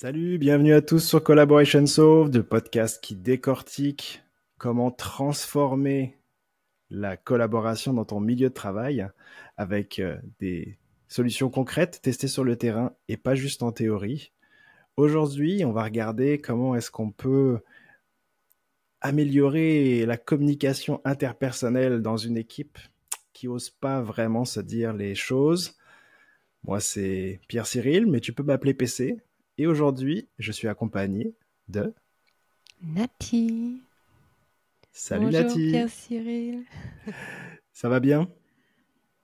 [0.00, 4.22] Salut, bienvenue à tous sur Collaboration Solve, le podcast qui décortique
[4.56, 6.16] comment transformer
[6.88, 9.08] la collaboration dans ton milieu de travail
[9.56, 14.30] avec euh, des solutions concrètes testées sur le terrain et pas juste en théorie.
[14.96, 17.58] Aujourd'hui, on va regarder comment est-ce qu'on peut
[19.00, 22.78] améliorer la communication interpersonnelle dans une équipe
[23.32, 25.76] qui ose pas vraiment se dire les choses.
[26.62, 29.18] Moi, c'est Pierre Cyril, mais tu peux m'appeler PC.
[29.60, 31.34] Et aujourd'hui, je suis accompagné
[31.66, 31.92] de
[32.80, 33.82] Nati.
[34.92, 35.70] Salut Bonjour, Nati.
[35.70, 36.64] Pierre Cyril.
[37.72, 38.28] Ça va bien?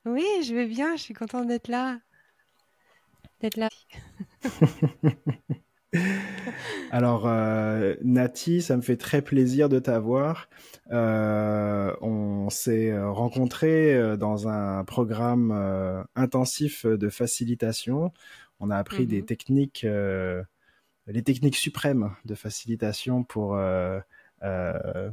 [0.04, 2.00] Oui, je vais bien, je suis contente d'être là.
[3.40, 3.68] D'être là.
[6.90, 10.48] Alors, euh, Nati, ça me fait très plaisir de t'avoir.
[10.92, 18.12] Euh, on s'est rencontrés euh, dans un programme euh, intensif de facilitation.
[18.60, 19.26] On a appris des Mhm.
[19.26, 20.42] techniques, euh,
[21.06, 24.00] les techniques suprêmes de facilitation pour euh,
[24.42, 25.10] euh,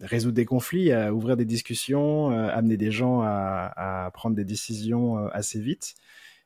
[0.00, 3.72] résoudre des conflits, ouvrir des discussions, amener des gens à,
[4.06, 5.94] à prendre des décisions assez vite.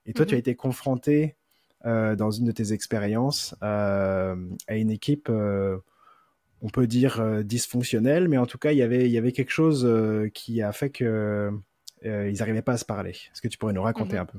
[0.07, 0.41] Et toi, tu as Mhm.
[0.41, 1.37] été confronté
[1.85, 4.35] dans une de tes expériences à
[4.71, 5.31] une équipe,
[6.63, 9.33] on peut dire euh, dysfonctionnelle, mais en tout cas, il y avait, il y avait
[9.33, 11.51] quelque chose euh, qui a fait que
[12.05, 13.11] euh, ils n'arrivaient pas à se parler.
[13.11, 14.23] Est-ce que tu pourrais nous raconter Mhm.
[14.23, 14.39] un peu?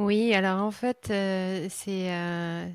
[0.00, 2.66] Oui, alors en fait, euh, c'est euh,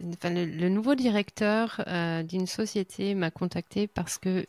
[0.00, 4.44] le, nouveau directeur euh, d'une société m'a contacté parce que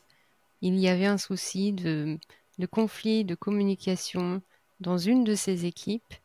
[0.62, 2.18] il y avait un souci de,
[2.72, 4.42] conflit de communication
[4.80, 6.16] dans une de ses équipes.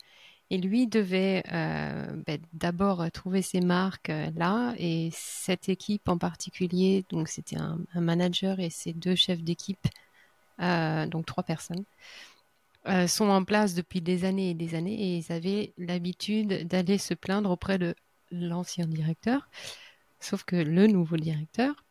[0.49, 7.29] Et lui devait ben, d'abord trouver ses marques là, et cette équipe en particulier, donc
[7.29, 9.87] c'était un, manager et ses deux chefs d'équipe,
[10.59, 11.85] donc trois personnes,
[12.89, 16.99] euh, sont en place depuis des années et des années, et ils avaient l'habitude d'aller
[16.99, 17.95] se plaindre auprès de
[18.31, 19.49] l'ancien directeur,
[20.19, 21.85] sauf que le nouveau directeur,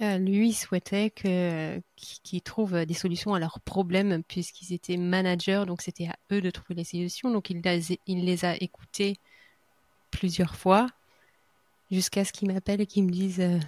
[0.00, 6.08] euh, lui souhaitait qu'ils trouvent des solutions à leurs problèmes puisqu'ils étaient managers, donc c'était
[6.08, 7.30] à eux de trouver les solutions.
[7.30, 9.16] Donc il les, il les a écoutés
[10.10, 10.88] plusieurs fois
[11.90, 13.60] jusqu'à ce qu'ils m'appellent et qu'ils me disent euh,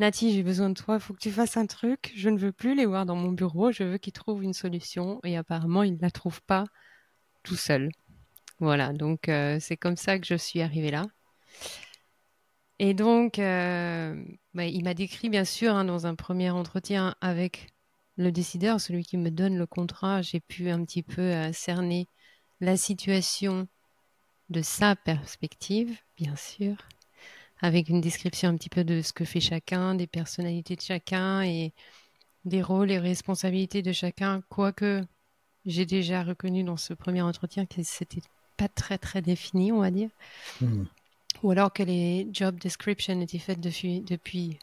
[0.00, 2.10] Nati, j'ai besoin de toi, il faut que tu fasses un truc.
[2.16, 5.20] Je ne veux plus les voir dans mon bureau, je veux qu'ils trouvent une solution.
[5.24, 6.64] Et apparemment, ils ne la trouvent pas
[7.42, 7.90] tout seuls.
[8.60, 11.04] Voilà, donc euh, c'est comme ça que je suis arrivée là.
[12.78, 14.24] Et donc, euh,
[14.54, 17.68] bah, il m'a décrit, bien sûr, hein, dans un premier entretien avec
[18.16, 22.06] le décideur, celui qui me donne le contrat, j'ai pu un petit peu euh, cerner
[22.60, 23.68] la situation
[24.48, 26.76] de sa perspective, bien sûr,
[27.62, 31.42] avec une description un petit peu de ce que fait chacun, des personnalités de chacun
[31.42, 31.72] et
[32.44, 35.02] des rôles et responsabilités de chacun, quoique
[35.66, 38.22] j'ai déjà reconnu dans ce premier entretien que c'était
[38.56, 40.10] pas très très défini, on va dire
[40.60, 40.84] Hmm.
[41.42, 44.58] ou alors que les job descriptions étaient faites depuis, depuis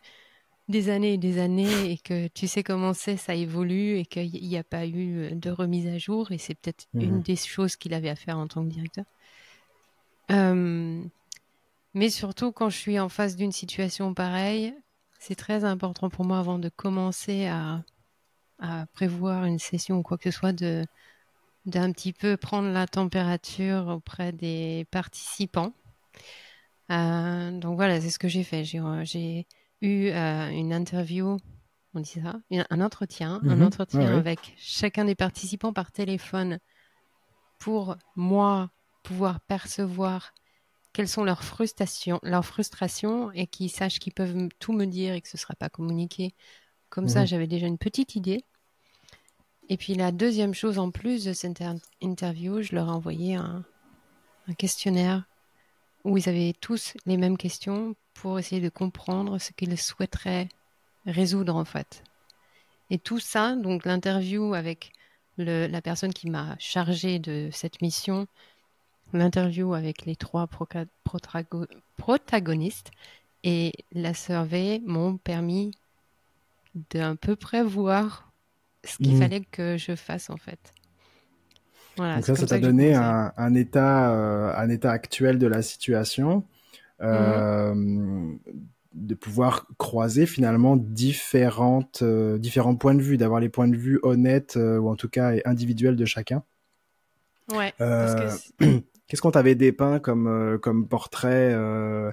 [0.70, 4.32] des années et des années et que tu sais comment c'est, ça évolue et qu'il
[4.32, 7.04] n'y a pas eu de remise à jour et c'est peut-être Mhm.
[7.04, 9.06] une des choses qu'il avait à faire en tant que directeur.
[10.32, 11.02] Euh,
[11.98, 14.74] mais surtout quand je suis en face d'une situation pareille,
[15.20, 17.84] c'est très important pour moi avant de commencer à,
[18.60, 20.86] à prévoir une session ou quoi que ce soit de
[21.66, 25.74] d'un petit peu prendre la température auprès des participants.
[26.92, 28.64] Euh, donc voilà, c'est ce que j'ai fait.
[28.64, 29.48] J'ai
[29.82, 31.38] eu euh, une interview,
[31.94, 33.64] on dit ça, un entretien, un Mhm.
[33.64, 34.20] entretien ouais.
[34.20, 36.60] avec chacun des participants par téléphone
[37.60, 38.70] pour moi
[39.04, 40.34] pouvoir percevoir
[40.94, 45.22] quelles sont leurs frustrations, leurs frustrations et qu'ils sachent qu'ils peuvent tout me dire et
[45.22, 46.34] que ce ne sera pas communiqué.
[46.90, 47.28] Comme ça, Mhm.
[47.28, 48.44] j'avais déjà une petite idée.
[49.70, 53.36] Et puis la deuxième chose en plus de cette inter- interview, je leur ai envoyé
[53.36, 53.64] un,
[54.48, 55.26] un questionnaire
[56.04, 60.48] où ils avaient tous les mêmes questions pour essayer de comprendre ce qu'ils souhaiteraient
[61.06, 62.04] résoudre en fait.
[62.90, 64.94] Et tout ça, donc l'interview avec
[65.38, 68.28] le- la personne qui m'a chargé de cette mission,
[69.14, 70.48] l'interview avec les trois
[71.96, 72.92] protagonistes
[73.44, 75.72] et la survey m'ont permis
[76.92, 78.32] d'un peu près voir
[78.86, 79.20] ce qu'il Mhm.
[79.20, 80.74] fallait que je fasse en fait.
[81.98, 85.62] Voilà, Donc ça, ça t'a donné un, un état, euh, un état actuel de la
[85.62, 86.44] situation,
[87.02, 87.76] euh,
[88.94, 94.00] de pouvoir croiser finalement différentes, euh, différents points de vue, d'avoir les points de vue
[94.04, 96.44] honnêtes ou en tout cas individuels de chacun.
[97.50, 98.26] Ouais, parce que
[99.08, 102.12] Qu'est-ce qu'on t'avait dépeint comme, euh, comme portrait, euh,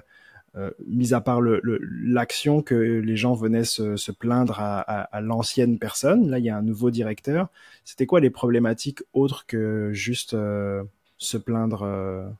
[0.55, 6.39] euh, mis à part l'action que les gens venaient se, plaindre à, l'ancienne personne, là
[6.39, 7.49] il y a un nouveau directeur.
[7.83, 12.33] C'était quoi les problématiques autres que juste se plaindre,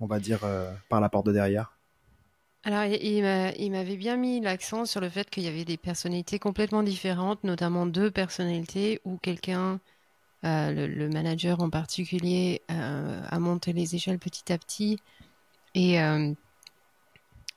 [0.00, 0.40] on va dire,
[0.88, 1.76] par la porte de derrière?
[2.64, 6.82] Alors, il m'avait bien mis l'accent sur le fait qu'il y avait des personnalités complètement
[6.82, 9.78] différentes, notamment deux personnalités où quelqu'un,
[10.42, 14.98] le, manager en particulier, a monté les échelles petit à petit
[15.74, 15.98] et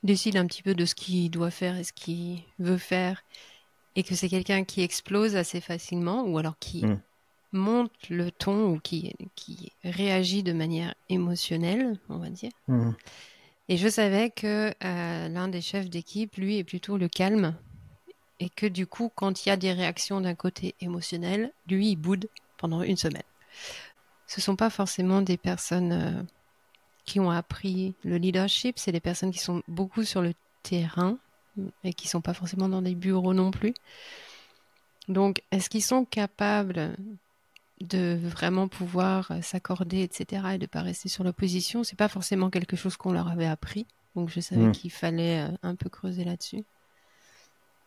[0.06, 3.22] décide un petit peu de ce qu'il doit faire et ce qu'il veut faire,
[3.96, 7.00] et que c'est quelqu'un qui explose assez facilement, ou alors qui mm.
[7.52, 12.52] monte le ton, ou qui, qui réagit de manière émotionnelle, on va dire.
[12.68, 12.92] Mm.
[13.68, 17.54] Et je savais que euh, l'un des chefs d'équipe, lui, est plutôt le calme,
[18.38, 21.96] et que du coup, quand il y a des réactions d'un côté émotionnel, lui, il
[21.96, 22.28] boude
[22.58, 23.22] pendant une semaine.
[24.26, 26.22] Ce sont pas forcément des personnes euh,
[27.04, 31.18] qui ont appris le leadership, c'est des personnes qui sont beaucoup sur le terrain
[31.84, 33.74] et qui sont pas forcément dans des bureaux non plus.
[35.08, 36.96] Donc, est-ce qu'ils sont capables
[37.80, 41.84] de vraiment pouvoir s'accorder, etc., et de pas rester sur l'opposition?
[41.84, 43.86] C'est pas forcément quelque chose qu'on leur avait appris.
[44.16, 44.72] Donc, je savais hmm.
[44.72, 46.64] qu'il fallait euh, un peu creuser là-dessus.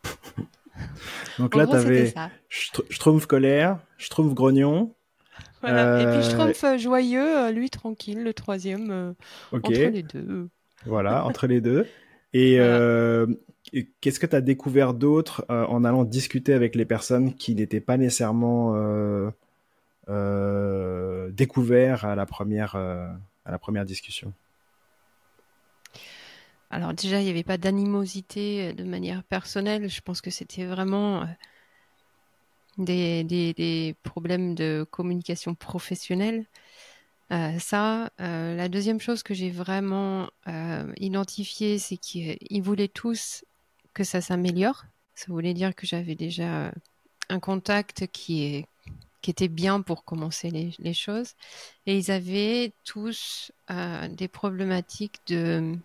[1.39, 2.13] Donc là, tu avais
[2.49, 4.93] je, trouve colère, je trouve grognon,
[5.61, 6.01] voilà.
[6.01, 9.13] Et puis euh, joyeux, euh, lui tranquille, le troisième, euh,
[9.51, 10.47] entre les deux.
[10.85, 11.85] Voilà, entre les deux.
[12.33, 12.57] Et
[14.01, 17.97] qu'est-ce que tu as découvert d'autre en allant discuter avec les personnes qui n'étaient pas
[17.97, 18.73] nécessairement
[21.31, 24.33] découvertes à la première, à la première discussion?
[26.69, 29.89] Alors déjà, il n'y avait pas d'animosité de manière personnelle.
[29.89, 31.25] Je pense que c'était vraiment
[32.79, 36.45] des, des, problèmes de communication professionnelle.
[37.31, 43.45] Euh, ça, euh, la deuxième chose que j'ai vraiment euh, identifiée, c'est qu'ils voulaient tous
[43.93, 44.85] que ça s'améliore.
[45.13, 46.71] Ça voulait dire que j'avais déjà
[47.29, 48.65] un contact qui, est,
[49.21, 50.49] qui était bien pour commencer
[50.79, 51.33] les choses.
[51.85, 53.51] Et ils avaient tous
[54.11, 55.75] des problématiques de...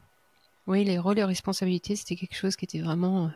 [0.67, 3.31] Oui, les rôles et responsabilités, c'était quelque chose qui était vraiment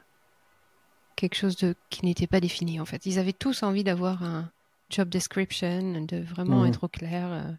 [1.18, 3.04] quelque chose de, qui n'était pas défini en fait.
[3.04, 4.50] Ils avaient tous envie d'avoir un
[4.88, 6.68] job description, de vraiment mhm.
[6.68, 7.32] être au clair.
[7.32, 7.52] Euh,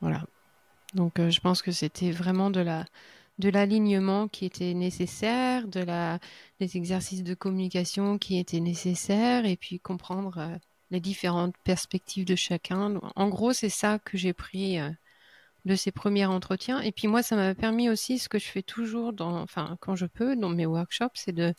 [0.00, 0.24] voilà.
[0.94, 2.84] Donc euh, je pense que c'était vraiment de la
[3.38, 6.18] de l'alignement qui était nécessaire, de la
[6.60, 10.56] des exercices de communication qui étaient nécessaires et puis comprendre euh,
[10.90, 13.00] les différentes perspectives de chacun.
[13.16, 14.78] En gros, c'est ça que j'ai pris
[15.64, 16.80] de ces premiers entretiens.
[16.80, 19.96] Et puis moi, ça m'a permis aussi ce que je fais toujours dans, enfin, quand
[19.96, 21.54] je peux, dans mes workshops, c'est de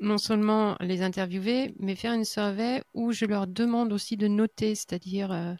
[0.00, 4.74] non seulement les interviewer, mais faire une survey où je leur demande aussi de noter,
[4.74, 5.54] c'est-à-dire euh,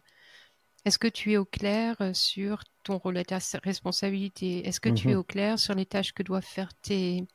[0.83, 4.67] est-ce que tu es au clair sur ton rôle et ta responsabilité?
[4.67, 5.19] Est-ce que tu es mhm.
[5.19, 7.25] au clair sur les tâches que doivent faire tes,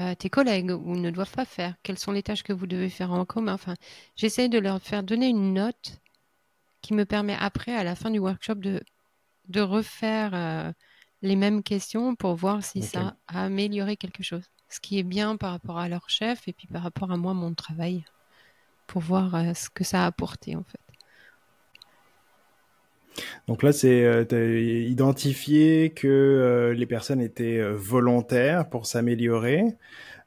[0.00, 1.74] euh, tes collègues ou ne doivent pas faire?
[1.82, 3.54] Quelles sont les tâches que vous devez faire en commun?
[3.54, 3.74] Enfin,
[4.16, 6.00] j'essaye de leur faire donner une note
[6.82, 8.82] qui me permet après, à la fin du workshop, de,
[9.48, 10.72] de refaire euh,
[11.22, 15.36] les mêmes questions pour voir si ça a amélioré quelque chose ce qui est bien
[15.36, 18.04] par rapport à leur chef et puis par rapport à moi, mon travail,
[18.86, 20.80] pour voir euh, ce que ça a apporté en fait.
[23.48, 29.64] Donc là, c'est euh, identifié que euh, les personnes étaient volontaires pour s'améliorer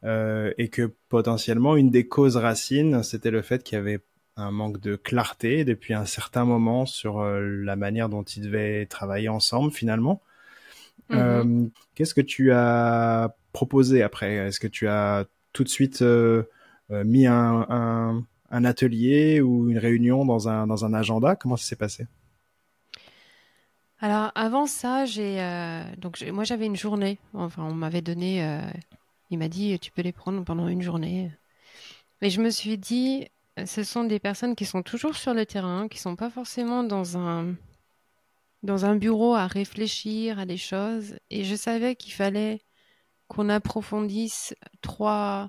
[0.01, 3.99] et que potentiellement une des causes racines, c'était le fait qu'il y avait
[4.39, 9.29] un manque de clarté depuis un certain moment sur la manière dont ils devaient travailler
[9.29, 10.21] ensemble finalement.
[11.09, 11.69] Mm-hmm.
[11.95, 14.35] Qu'est-ce que tu as proposé après?
[14.35, 16.43] Est-ce que tu as tout de suite euh,
[16.91, 21.35] euh, mis un, atelier ou une réunion dans un, dans un agenda?
[21.35, 22.07] Comment ça s'est passé?
[24.01, 27.19] Alors avant ça, j'ai euh, donc moi j'avais une journée.
[27.33, 28.61] Enfin, on m'avait donné,
[29.29, 31.31] il m'a dit tu peux les prendre pendant une journée.
[32.21, 33.27] Mais je me suis dit,
[33.65, 37.17] ce sont des personnes qui sont toujours sur le terrain, qui sont pas forcément dans
[37.17, 37.55] un
[38.61, 41.17] dans un bureau à réfléchir à des choses.
[41.29, 42.59] Et je savais qu'il fallait
[43.27, 45.47] qu'on approfondisse trois,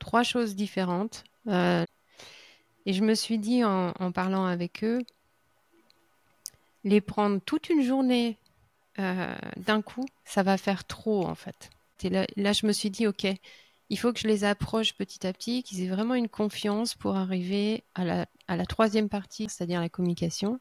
[0.00, 1.22] trois choses différentes.
[1.46, 1.84] Euh,
[2.86, 5.00] et je me suis dit en, parlant avec eux,
[6.82, 8.36] les prendre toute une journée
[8.98, 11.70] euh, d'un coup, ça va faire trop en fait.
[12.02, 13.26] Et là, là, je me suis dit, ok,
[13.90, 17.16] il faut que je les approche petit à petit, qu'ils aient vraiment une confiance pour
[17.16, 20.58] arriver à la, à la troisième partie, c'est-à-dire la communication.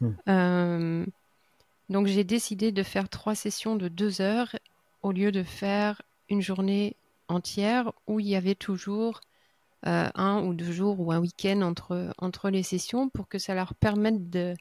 [0.00, 0.10] Hmm.
[0.28, 1.06] Euh,
[1.88, 4.54] donc j'ai décidé de faire trois sessions de deux heures
[5.02, 6.96] au lieu de faire une journée
[7.28, 9.20] entière où il y avait toujours
[9.86, 13.54] euh, un ou deux jours ou un week-end entre, entre les sessions pour que ça
[13.54, 14.54] leur permette de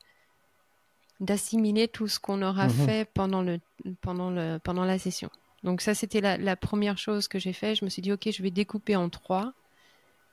[1.20, 2.86] d'assimiler tout ce qu'on aura mhm.
[2.86, 3.60] fait pendant, le,
[4.01, 5.32] pendant, le, pendant la session.
[5.64, 7.76] Donc ça, c'était la, première chose que j'ai fait.
[7.76, 9.54] Je me suis dit, OK, je vais découper en trois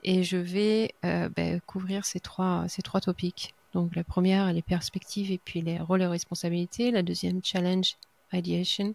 [0.02, 3.54] et je vais euh, ben, couvrir ces trois, ces trois topics.
[3.72, 6.90] Donc la première, les perspectives et puis les rôles et responsabilités.
[6.90, 7.96] La deuxième, challenge,
[8.32, 8.94] ideation.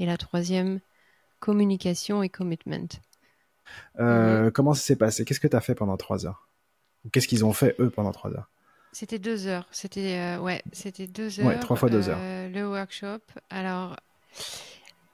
[0.00, 0.80] Et la troisième,
[1.40, 2.88] communication et commitment.
[4.00, 4.50] Euh, mhm.
[4.52, 5.24] Comment ça s'est passé?
[5.24, 6.48] Qu'est-ce que tu as fait pendant trois heures?
[7.12, 8.48] Qu'est-ce qu'ils ont fait eux pendant trois heures?
[8.92, 9.68] C'était deux heures.
[9.70, 11.46] C'était euh, ouais, c'était deux heures.
[11.46, 12.18] Ouais, trois fois deux heures.
[12.18, 13.20] Le workshop.
[13.50, 13.96] Alors,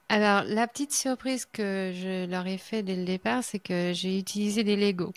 [0.09, 4.17] alors la petite surprise que je leur ai fait dès le départ, c'est que j'ai
[4.17, 5.13] utilisé des Lego.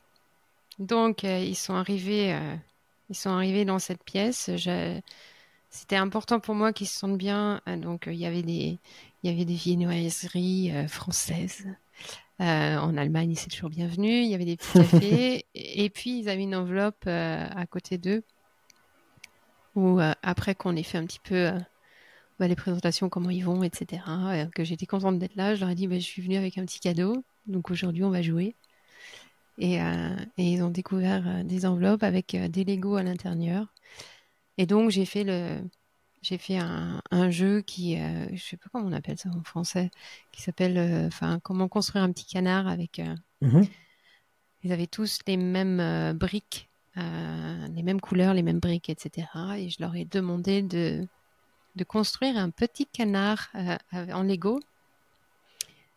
[0.78, 2.38] Donc ils sont arrivés,
[3.10, 4.50] ils sont arrivés dans cette pièce.
[5.70, 7.60] C'était important pour moi qu'ils se sentent bien.
[7.66, 8.78] Donc il y avait des,
[9.22, 11.66] il y avait des viennoiseries françaises.
[12.40, 14.08] Euh, en Allemagne, c'est toujours bienvenu.
[14.08, 15.46] Il y avait des petits cafés.
[15.54, 18.22] et puis, ils avaient une enveloppe euh, à côté d'eux
[19.74, 21.50] où, euh, après qu'on ait fait un petit peu
[22.38, 24.02] bah, les présentations, comment ils vont, etc.,
[24.54, 26.64] que j'étais contente d'être là, je leur ai dit bah, je suis venue avec un
[26.64, 27.24] petit cadeau.
[27.46, 28.54] Donc aujourd'hui, on va jouer.
[29.58, 33.66] Et, et ils ont découvert des enveloppes avec des Lego à l'intérieur.
[34.56, 35.60] Et donc, j'ai fait le,
[36.22, 39.42] j'ai fait un, un, jeu qui, euh, je sais pas comment on appelle ça en
[39.42, 39.90] français,
[40.32, 42.98] qui s'appelle, euh, enfin, comment construire un petit canard avec.
[42.98, 43.62] Euh, mmh
[44.64, 49.28] ils avaient tous les mêmes euh, briques, les mêmes couleurs, les mêmes briques, etc.
[49.56, 51.06] Et je leur ai demandé de,
[51.78, 53.50] de construire un petit canard
[53.94, 54.60] en Lego.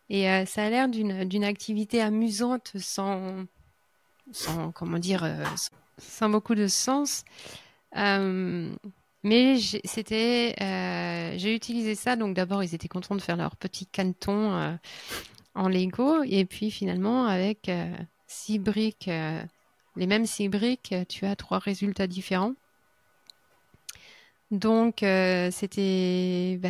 [0.09, 3.45] Et ça a l'air d'une activité amusante sans,
[4.73, 5.25] comment dire,
[5.97, 7.25] sans beaucoup de sens.
[9.23, 12.15] Mais c'était, euh, j'ai utilisé ça.
[12.15, 14.73] Donc d'abord, ils étaient contents de faire leur petit canton euh,
[15.53, 17.93] en Lego, et puis finalement, avec euh,
[18.27, 19.09] six briques,
[19.97, 22.53] les mêmes six briques, tu as trois résultats différents.
[24.51, 26.69] Donc c'était, bah,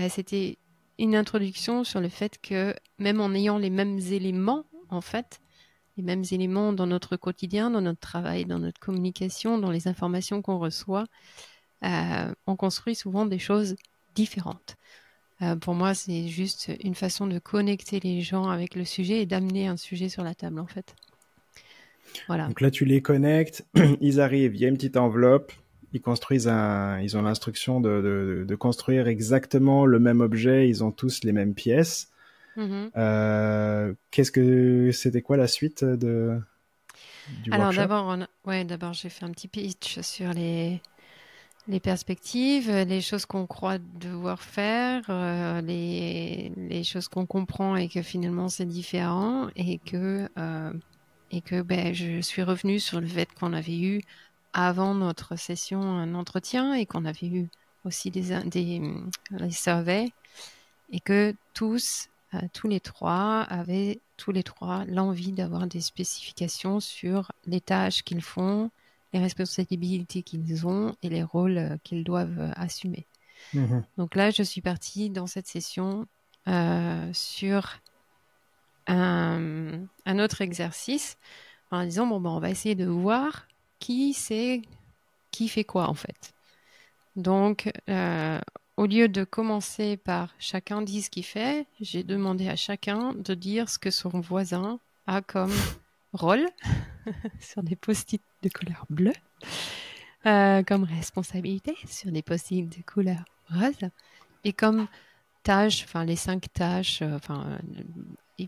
[0.99, 5.41] une introduction sur le fait que même en ayant les mêmes éléments, en fait,
[5.97, 10.41] les mêmes éléments dans notre quotidien, dans notre travail, dans notre communication, dans les informations
[10.41, 11.05] qu'on reçoit,
[11.83, 13.75] euh, on construit souvent des choses
[14.15, 14.75] différentes.
[15.41, 19.25] Euh, pour moi, c'est juste une façon de connecter les gens avec le sujet et
[19.25, 20.95] d'amener un sujet sur la table, en fait.
[22.27, 22.47] Voilà.
[22.47, 23.65] Donc là, tu les connectes,
[24.01, 25.51] ils arrivent, il y a une petite enveloppe,
[25.93, 31.23] ils construisent un, ils ont l'instruction de, construire exactement le même objet, ils ont tous
[31.23, 32.11] les mêmes pièces.
[32.57, 32.91] Mm-hmm.
[32.97, 36.39] Euh, qu'est-ce que c'était quoi la suite de
[37.43, 40.81] du Alors d'abord, ouais, d'abord j'ai fait un petit pitch sur les
[41.67, 47.87] les perspectives, les choses qu'on croit devoir faire, euh, les, les, choses qu'on comprend et
[47.87, 50.73] que finalement c'est différent et que euh,
[51.29, 54.01] et que ben je suis revenue sur le fait qu'on avait eu
[54.53, 57.49] avant notre session un entretien et qu'on avait eu
[57.85, 58.81] aussi des des
[59.31, 60.11] les surveys
[60.91, 66.79] et que tous euh, tous les trois avaient tous les trois l'envie d'avoir des spécifications
[66.79, 68.69] sur les tâches qu'ils font,
[69.13, 73.07] les responsabilités qu'ils ont et les rôles euh, qu'ils doivent euh, assumer.
[73.53, 73.83] Mhm.
[73.97, 76.05] Donc là, je suis partie dans cette session
[76.47, 77.79] euh, sur
[78.87, 79.87] un,
[80.19, 81.17] autre exercice
[81.71, 83.47] en disant bon ben on va essayer de voir
[83.81, 84.61] qui c'est
[85.31, 86.33] qui fait quoi en fait.
[87.17, 87.69] Donc
[88.77, 93.33] au lieu de commencer par chacun dit ce qu'il fait, j'ai demandé à chacun de
[93.33, 95.53] dire ce que son voisin a comme
[96.13, 96.47] rôle
[97.39, 99.13] sur des post-it de couleur bleue,
[100.25, 103.89] euh, comme responsabilité sur des post-it de couleur rose,
[104.43, 104.87] et comme
[105.43, 107.59] tâches, enfin les cinq tâches, euh, enfin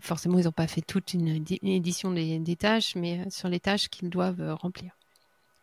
[0.02, 3.88] forcément ils n'ont pas fait toute une, édition des, tâches, mais euh, sur les tâches
[3.88, 4.96] qu'ils doivent remplir.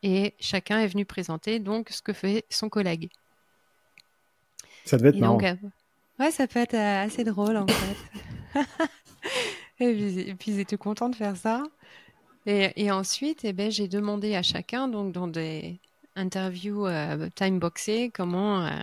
[0.04, 3.10] Et chacun est venu présenter donc ce que fait son collègue.
[4.86, 5.40] Ça devait être marrant.
[6.20, 8.60] ouais, ça peut être assez drôle en fait.
[9.80, 11.64] et, puis, et puis ils étaient contents de faire ça.
[12.48, 15.80] Et, ensuite, eh ben, j'ai demandé à chacun, donc dans des
[16.16, 18.80] interviews euh, time-boxées, comment, euh,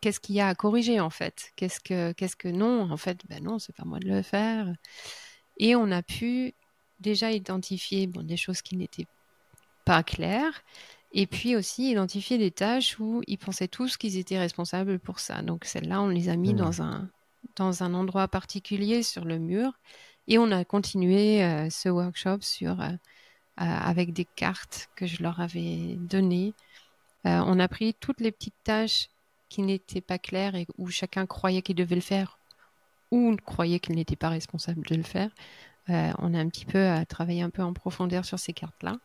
[0.00, 2.90] qu'est-ce qu'il y a à corriger en fait Qu'est-ce que, qu'est-ce que non?
[2.90, 4.66] En fait, ben non, c'est pas moi de le faire.
[5.58, 6.54] Et on a pu
[6.98, 9.06] déjà identifier bon, des choses qui n'étaient
[9.90, 10.62] pas claires.
[11.12, 15.42] Et puis aussi identifier des tâches où ils pensaient tous qu'ils étaient responsables pour ça.
[15.42, 16.56] Donc celles-là, on les a mis mmh.
[16.56, 17.08] dans, un,
[17.56, 19.72] dans un endroit particulier sur le mur.
[20.28, 22.94] Et on a continué euh, ce workshop sur, euh, euh,
[23.56, 26.54] avec des cartes que je leur avais données.
[27.24, 29.08] on a pris toutes les petites tâches
[29.48, 32.38] qui n'étaient pas claires et où chacun croyait qu'il devait le faire
[33.10, 35.30] ou croyait qu'il n'était pas responsable de le faire.
[35.88, 39.00] on a un petit peu travaillé un peu en profondeur sur ces cartes-là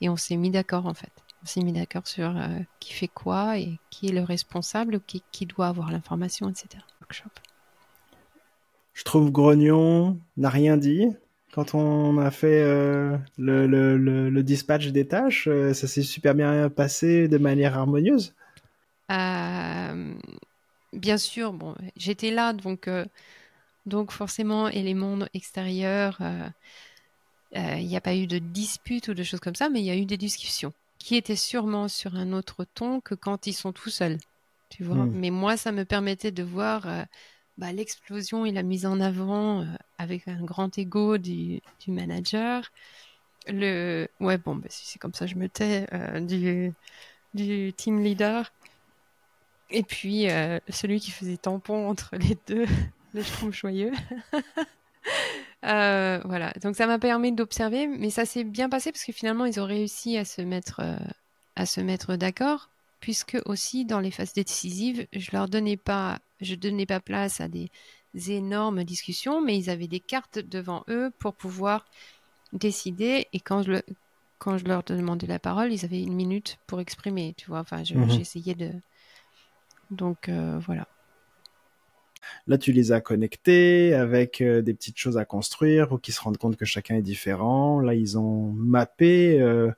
[0.00, 1.12] et on s'est mis d'accord en fait.
[1.42, 2.34] On s'est mis d'accord sur
[2.80, 6.82] qui fait quoi et qui est le responsable qui, qui doit avoir l'information, etc.
[7.00, 7.30] Workshop.
[8.94, 11.08] Je trouve Grognon n'a rien dit.
[11.52, 13.96] quand on a fait euh, le, le,
[14.30, 18.34] le, dispatch des tâches euh, Ça s'est super bien passé de manière harmonieuse
[19.10, 20.14] euh,
[20.92, 22.88] Bien sûr, bon, j'étais là, donc,
[23.84, 26.18] donc forcément, et les mondes extérieurs,
[27.52, 29.90] il n'y a pas eu de dispute ou de choses comme ça, mais il y
[29.90, 33.72] a eu des discussions qui étaient sûrement sur un autre ton que quand ils sont
[33.72, 34.18] tout seuls.
[34.68, 35.12] Tu vois, hmm.
[35.12, 36.86] mais moi, ça me permettait de voir
[37.58, 39.64] bah, l'explosion et la mise en avant euh,
[39.98, 42.70] avec un grand ego du, du, manager.
[43.48, 46.74] Le, ouais, bon, bah, si c'est comme ça, je me tais, euh, du,
[47.34, 48.52] du team leader.
[49.70, 52.66] Et puis, euh, celui qui faisait tampon entre les deux,
[53.14, 53.92] le trouve joyeux.
[55.62, 59.60] voilà, donc ça m'a permis d'observer, mais ça s'est bien passé parce que finalement, ils
[59.60, 60.80] ont réussi à se mettre,
[61.56, 62.70] à se mettre d'accord
[63.00, 67.48] puisque aussi dans les phases décisives, je leur donnais pas, je donnais pas place à
[67.48, 67.70] des
[68.28, 71.84] énormes discussions, mais ils avaient des cartes devant eux pour pouvoir
[72.52, 73.28] décider.
[73.32, 73.82] Et quand je, le,
[74.38, 77.60] quand je leur demandais la parole, ils avaient une minute pour exprimer, tu vois.
[77.60, 78.10] Enfin, mhm.
[78.10, 78.72] j'essayais de.
[79.90, 80.88] Donc euh, voilà.
[82.46, 86.20] Là, tu les as connectés avec euh, des petites choses à construire pour qu'ils se
[86.20, 87.80] rendent compte que chacun est différent.
[87.80, 89.70] Là, ils ont mappé euh,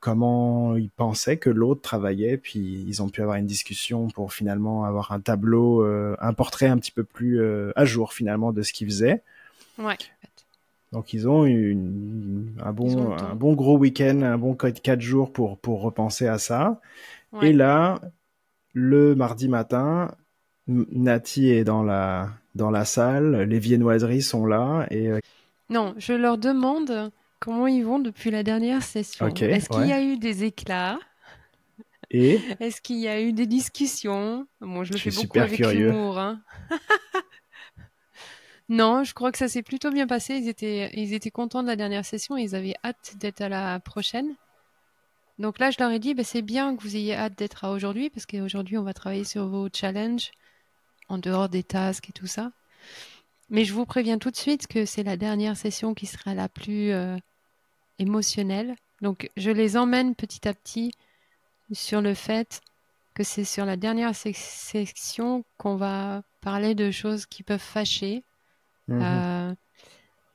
[0.00, 4.84] comment ils pensaient que l'autre travaillait, puis ils ont pu avoir une discussion pour finalement
[4.84, 7.40] avoir un tableau, euh, un portrait un petit peu plus
[7.74, 9.22] à jour finalement de ce qu'ils faisaient.
[9.78, 9.96] Ouais.
[10.92, 11.76] Donc ils ont eu
[12.64, 16.80] un bon, un bon gros week-end, un bon quatre jours pour pour repenser à ça.
[17.42, 18.00] Et là,
[18.72, 20.14] le mardi matin,
[20.68, 25.20] Nati est dans la dans la salle, les viennoiseries sont là et euh,
[25.70, 27.10] non, je leur demande
[27.40, 29.26] comment ils vont depuis la dernière session.
[29.28, 30.98] Est-ce qu'il y a eu des éclats?
[32.10, 32.40] Et?
[32.60, 34.46] Est-ce qu'il y a eu des discussions?
[34.60, 36.18] Bon, je le fais beaucoup avec humour.
[36.18, 36.40] Hein.
[38.70, 40.36] non, je crois que ça s'est plutôt bien passé.
[40.36, 42.38] Ils étaient, ils étaient contents de la dernière session.
[42.38, 44.34] Ils avaient hâte d'être à la prochaine.
[45.38, 47.72] Donc là, je leur ai dit, bah, c'est bien que vous ayez hâte d'être à
[47.72, 50.30] aujourd'hui, parce qu'aujourd'hui, on va travailler sur vos challenges,
[51.08, 52.52] en dehors des tasks et tout ça.
[53.50, 56.48] Mais je vous préviens tout de suite que c'est la dernière session qui sera la
[56.48, 57.16] plus euh,
[57.98, 58.74] émotionnelle.
[59.00, 60.92] Donc je les emmène petit à petit
[61.72, 62.60] sur le fait
[63.14, 68.22] que c'est sur la dernière section qu'on va parler de choses qui peuvent fâcher.
[68.86, 69.02] Mhm.
[69.02, 69.54] Euh,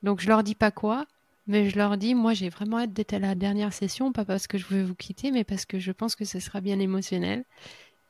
[0.02, 1.06] donc je leur dis pas quoi,
[1.46, 4.46] mais je leur dis, moi j'ai vraiment hâte d'être à la dernière session, pas parce
[4.46, 7.44] que je veux vous quitter, mais parce que je pense que ce sera bien émotionnel.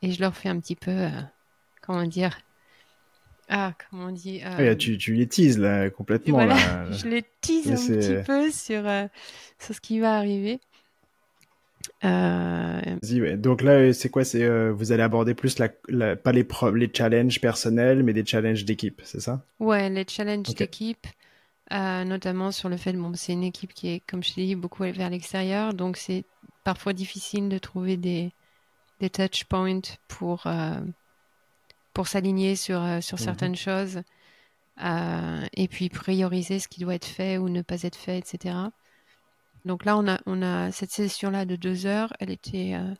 [0.02, 1.20] Et je leur fais un petit peu, euh,
[1.80, 2.38] comment dire,
[3.48, 6.44] ah, comment on dit euh, tu, tu, les teases là complètement.
[6.44, 6.90] Là.
[6.90, 9.06] je les tease un petit peu sur, euh,
[9.58, 10.60] sur ce qui va arriver.
[12.04, 12.80] Euh...
[13.02, 13.36] Ouais.
[13.36, 14.24] Donc là, c'est quoi?
[14.24, 18.64] C'est euh, vous allez aborder plus la, pas les les challenges personnels, mais des challenges
[18.64, 19.44] d'équipe, c'est ça?
[19.60, 21.06] Ouais, les challenges d'équipe,
[21.70, 24.84] notamment sur le fait, bon, c'est une équipe qui est, comme je l'ai dit, beaucoup
[24.84, 26.24] vers l'extérieur, donc c'est
[26.64, 28.32] parfois difficile de trouver des
[29.00, 30.46] des touch points pour
[31.94, 33.24] pour s'aligner sur, euh, sur mhm.
[33.24, 34.02] certaines choses
[34.84, 38.56] euh, et puis prioriser ce qui doit être fait ou ne pas être fait, etc.
[39.64, 42.94] Donc là, on a, on a cette session-là de deux heures, elle était, euh,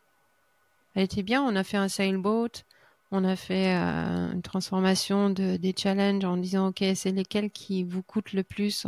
[0.94, 1.42] elle était bien.
[1.42, 2.62] On a fait un sailboat,
[3.10, 8.02] on a fait une transformation de, des challenges en disant, OK, c'est lesquels qui vous
[8.02, 8.86] coûtent le plus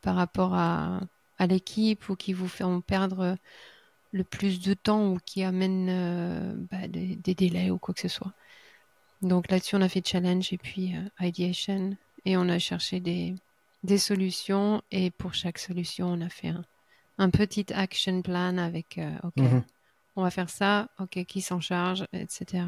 [0.00, 1.00] par rapport à,
[1.38, 3.36] à l'équipe ou qui vous font perdre
[4.12, 8.08] le plus de temps ou qui amènent bah, des, des, délais ou quoi que ce
[8.08, 8.32] soit.
[9.22, 13.34] Donc là-dessus, on a fait challenge et puis euh, ideation et on a cherché des,
[13.84, 16.64] des solutions et pour chaque solution, on a fait un,
[17.18, 19.62] un petit action plan avec euh, OK, mhm.
[20.16, 22.64] on va faire ça, OK, qui s'en charge, etc.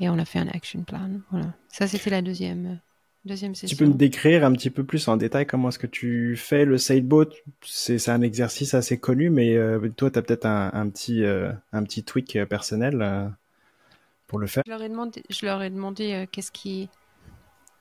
[0.00, 1.10] Et on a fait un action plan.
[1.30, 1.54] Voilà.
[1.68, 2.80] Ça, c'était la deuxième.
[3.26, 3.74] Deuxième session.
[3.74, 6.66] Tu peux me décrire un petit peu plus en détail comment est-ce que tu fais
[6.66, 7.30] le sailboat
[7.62, 11.84] C'est un exercice assez connu, mais euh, toi, tu as peut-être un, un, petit, un
[11.84, 13.34] petit tweak personnel
[14.38, 16.88] le faire Je leur ai demandé, je leur ai demandé euh, qu'est-ce qui,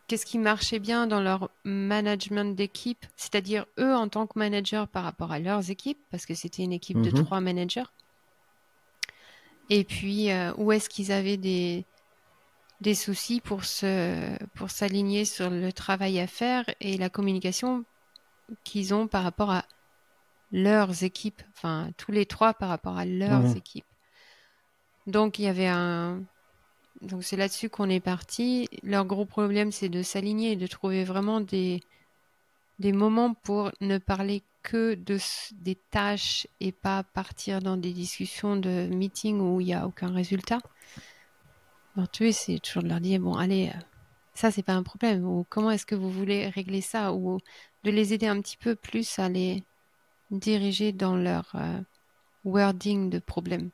[0.07, 5.03] qu'est-ce qui marchait bien dans leur management d'équipe, c'est-à-dire eux en tant que managers par
[5.03, 7.23] rapport à leurs équipes, parce que c'était une équipe de mhm.
[7.23, 7.85] trois managers.
[9.69, 11.85] Et puis, euh, où est-ce qu'ils avaient des,
[12.81, 17.85] des soucis pour se, pour s'aligner sur le travail à faire et la communication
[18.63, 19.65] qu'ils ont par rapport à
[20.51, 23.57] leurs équipes, enfin tous les trois par rapport à leurs mhm.
[23.57, 23.85] équipes.
[25.07, 26.21] Donc il y avait un,
[27.03, 28.67] donc c'est là-dessus qu'on est parti.
[28.83, 31.81] Leur gros problème, c'est de s'aligner et de trouver vraiment des,
[32.79, 35.17] des moments pour ne parler que de,
[35.61, 40.11] des tâches et pas partir dans des discussions de meeting où il n'y a aucun
[40.11, 40.59] résultat.
[41.95, 43.79] Alors tu sais, c'est toujours de leur dire, bon, allez, euh,
[44.33, 47.13] ça c'est pas un problème ou comment est-ce que vous voulez régler ça?
[47.13, 47.39] Ou
[47.83, 49.63] de les aider un petit peu plus à les
[50.31, 51.79] diriger dans leur euh,
[52.45, 53.69] wording de problème.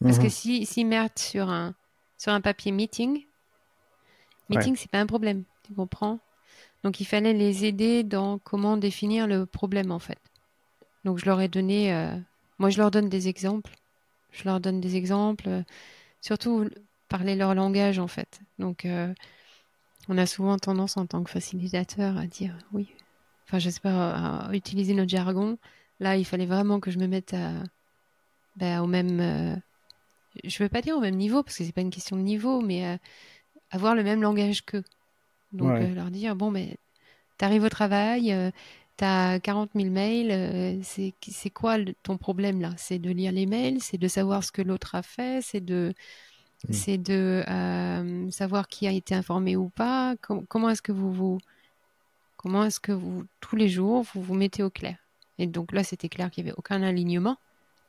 [0.00, 0.30] Parce que mhm.
[0.30, 1.74] si s'ils merdent sur un
[2.22, 3.24] sur un papier meeting,
[4.48, 6.20] meeting c'est pas un problème, tu comprends?
[6.84, 10.20] Donc il fallait les aider dans comment définir le problème en fait.
[11.04, 12.16] Donc je leur ai donné, euh,
[12.58, 13.74] moi je leur donne des exemples,
[14.30, 15.62] je leur donne des exemples, euh,
[16.20, 16.68] surtout
[17.08, 18.40] parler leur langage en fait.
[18.60, 18.86] Donc
[20.08, 22.86] on a souvent tendance en tant que facilitateur à dire oui,
[23.48, 25.58] enfin je sais pas, à utiliser notre jargon.
[25.98, 27.50] Là, il fallait vraiment que je me mette à,
[28.56, 29.56] ben, au même, euh,
[30.44, 32.60] je veux pas dire au même niveau parce que c'est pas une question de niveau,
[32.60, 32.96] mais euh,
[33.70, 34.84] avoir le même langage qu'eux.
[35.52, 36.76] Donc euh, leur dire bon, mais
[37.38, 38.34] t'arrives au travail,
[38.96, 42.70] t'as 40 000 mails, c'est c'est quoi ton problème là?
[42.76, 45.92] C'est de lire les mails, c'est de savoir ce que l'autre a fait, c'est de
[46.68, 46.72] mm.
[46.72, 47.44] c'est de
[48.30, 50.14] savoir qui a été informé ou pas.
[50.48, 51.38] comment est-ce que vous vous
[52.38, 54.96] comment est-ce que vous tous les jours vous vous mettez au clair?
[55.38, 57.36] Et donc là, c'était clair qu'il n'y avait aucun alignement.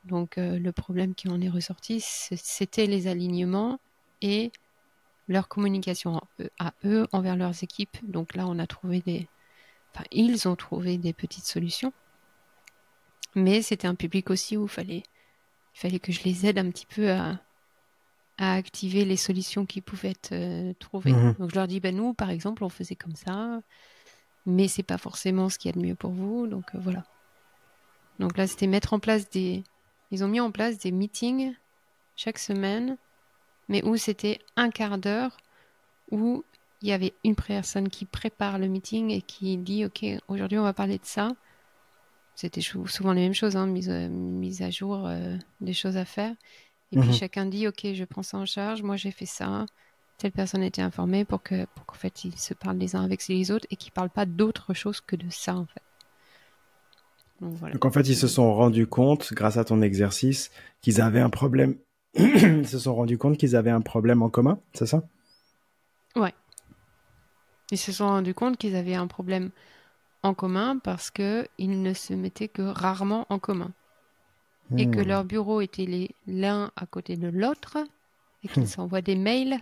[0.04, 3.78] Donc euh, le problème qui en est ressorti, c'était les alignements
[4.20, 4.52] et
[5.28, 6.20] leur communication
[6.58, 7.96] à eux envers leurs équipes.
[8.02, 9.26] Donc là, on a trouvé des...
[9.94, 11.92] Enfin, ils ont trouvé des petites solutions.
[13.34, 15.02] Mais c'était un public aussi où il fallait,
[15.74, 17.40] il fallait que je les aide un petit peu à,
[18.38, 21.12] à activer les solutions qui pouvaient être euh, trouvées.
[21.12, 21.34] Mhm.
[21.38, 23.60] Donc je leur dis, ben nous, par exemple, on faisait comme ça,
[24.46, 26.46] mais c'est pas forcément ce qu'il y a de mieux pour vous.
[26.46, 27.04] Donc euh, voilà.
[28.18, 29.64] Donc là, c'était mettre en place des,
[30.10, 31.54] ils ont mis en place des meetings
[32.16, 32.96] chaque semaine,
[33.68, 35.36] mais où c'était un quart d'heure,
[36.10, 36.44] où
[36.82, 40.64] il y avait une personne qui prépare le meeting et qui dit Ok, aujourd'hui on
[40.64, 41.32] va parler de ça.
[42.34, 46.34] C'était souvent les mêmes choses, hein, mise, mise, à jour euh, des choses à faire.
[46.92, 47.14] Et puis mhm.
[47.14, 49.66] chacun dit Ok, je prends ça en charge, moi j'ai fait ça.
[50.18, 53.04] Telle personne a été informée pour qu'en pour qu'en fait ils se parlent les uns
[53.04, 55.82] avec les autres et qu'ils ne parlent pas d'autre chose que de ça en fait.
[57.40, 61.30] Donc, en fait, ils se sont rendus compte, grâce à ton exercice, qu'ils avaient un
[61.30, 61.76] problème.
[62.14, 65.02] ils se sont rendus compte qu'ils avaient un problème en commun, c'est ça?
[66.16, 66.32] Ouais.
[67.70, 69.50] Ils se sont rendus compte qu'ils avaient un problème
[70.22, 73.72] en commun parce que ils ne se mettaient que rarement en commun.
[74.78, 75.08] Et que hmm.
[75.08, 77.76] leur bureau était l'un à côté de l'autre
[78.42, 78.66] et qu'ils hmm.
[78.66, 79.58] s'envoient des mails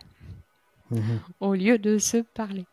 [0.90, 1.00] hmm.
[1.40, 2.66] au lieu de se parler.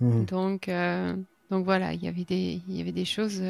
[0.00, 1.16] Donc, euh,
[1.50, 3.42] donc voilà, il y avait des, il y avait des choses.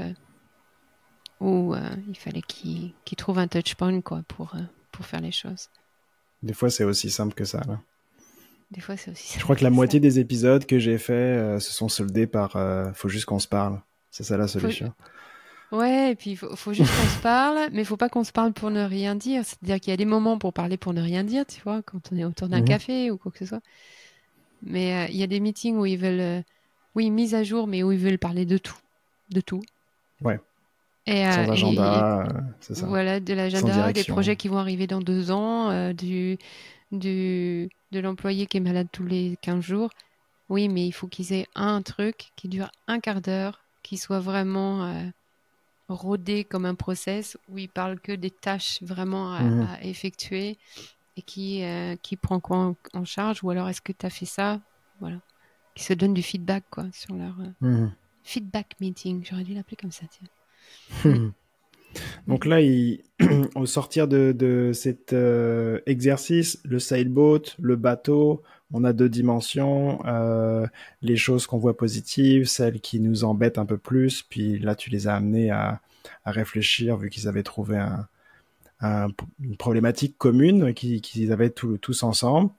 [1.41, 4.61] Où euh, il fallait qu'il trouve un touch point quoi, pour, euh,
[4.93, 5.69] pour faire les choses.
[6.43, 7.61] Des fois, c'est aussi simple que ça.
[7.67, 7.81] Là.
[8.71, 9.41] Des fois, c'est aussi simple.
[9.41, 12.53] Je crois que la moitié des épisodes que j'ai fait euh, se sont soldés par
[12.95, 13.81] faut juste qu'on se parle.
[14.11, 14.93] C'est ça la solution.
[15.73, 18.23] Ouais, et puis il faut, faut, juste qu'on se parle, mais il faut pas qu'on
[18.23, 19.43] se parle pour ne rien dire.
[19.45, 22.13] C'est-à-dire qu'il y a des moments pour parler pour ne rien dire, tu vois, quand
[22.13, 22.69] on est autour d'un mhm.
[22.69, 23.63] café ou quoi que ce soit.
[24.63, 26.45] Mais il y a des meetings où ils veulent,
[26.95, 28.77] oui, mise à jour, mais où ils veulent parler de tout.
[29.31, 29.63] De tout.
[30.21, 30.39] Ouais.
[31.07, 32.87] Et, Sans euh, agenda, euh, c'est ça.
[32.87, 36.39] Voilà, de l'agenda, des projets qui vont arriver dans deux ans, euh, du,
[36.93, 39.91] du, de l'employé qui est malade tous les 15 jours.
[40.49, 44.21] Oui, mais il faut qu'ils aient un truc qui dure un quart d'heure, qui soit
[44.21, 45.11] vraiment
[45.89, 49.69] rodé comme un process, où ils parlent que des tâches vraiment à, mhm.
[49.83, 50.59] effectuer
[51.17, 51.63] et qui,
[52.03, 54.61] qui prend quoi en, charge, ou alors est-ce que tu as fait ça?
[55.01, 55.17] Voilà.
[55.75, 57.93] Qui se donne du feedback, quoi, sur leur mhm.
[58.23, 59.25] feedback meeting.
[59.25, 60.29] J'aurais dû l'appeler comme ça, tiens.
[62.27, 62.59] Donc là,
[63.55, 70.67] au sortir de, cet euh, exercice, le sailboat, le bateau, on a deux dimensions, euh,
[71.03, 74.91] les choses qu'on voit positives, celles qui nous embêtent un peu plus, puis là, tu
[74.91, 75.81] les as amenés à,
[76.27, 77.79] réfléchir, vu qu'ils avaient trouvé
[78.83, 82.51] une problématique commune qu'ils avaient tous ensemble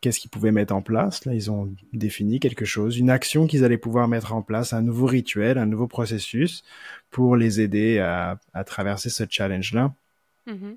[0.00, 1.24] qu'est-ce qu'ils pouvaient mettre en place.
[1.24, 4.82] Là, ils ont défini quelque chose, une action qu'ils allaient pouvoir mettre en place, un
[4.82, 6.62] nouveau rituel, un nouveau processus
[7.10, 9.92] pour les aider à, traverser ce challenge-là.
[10.46, 10.76] Mm-hmm.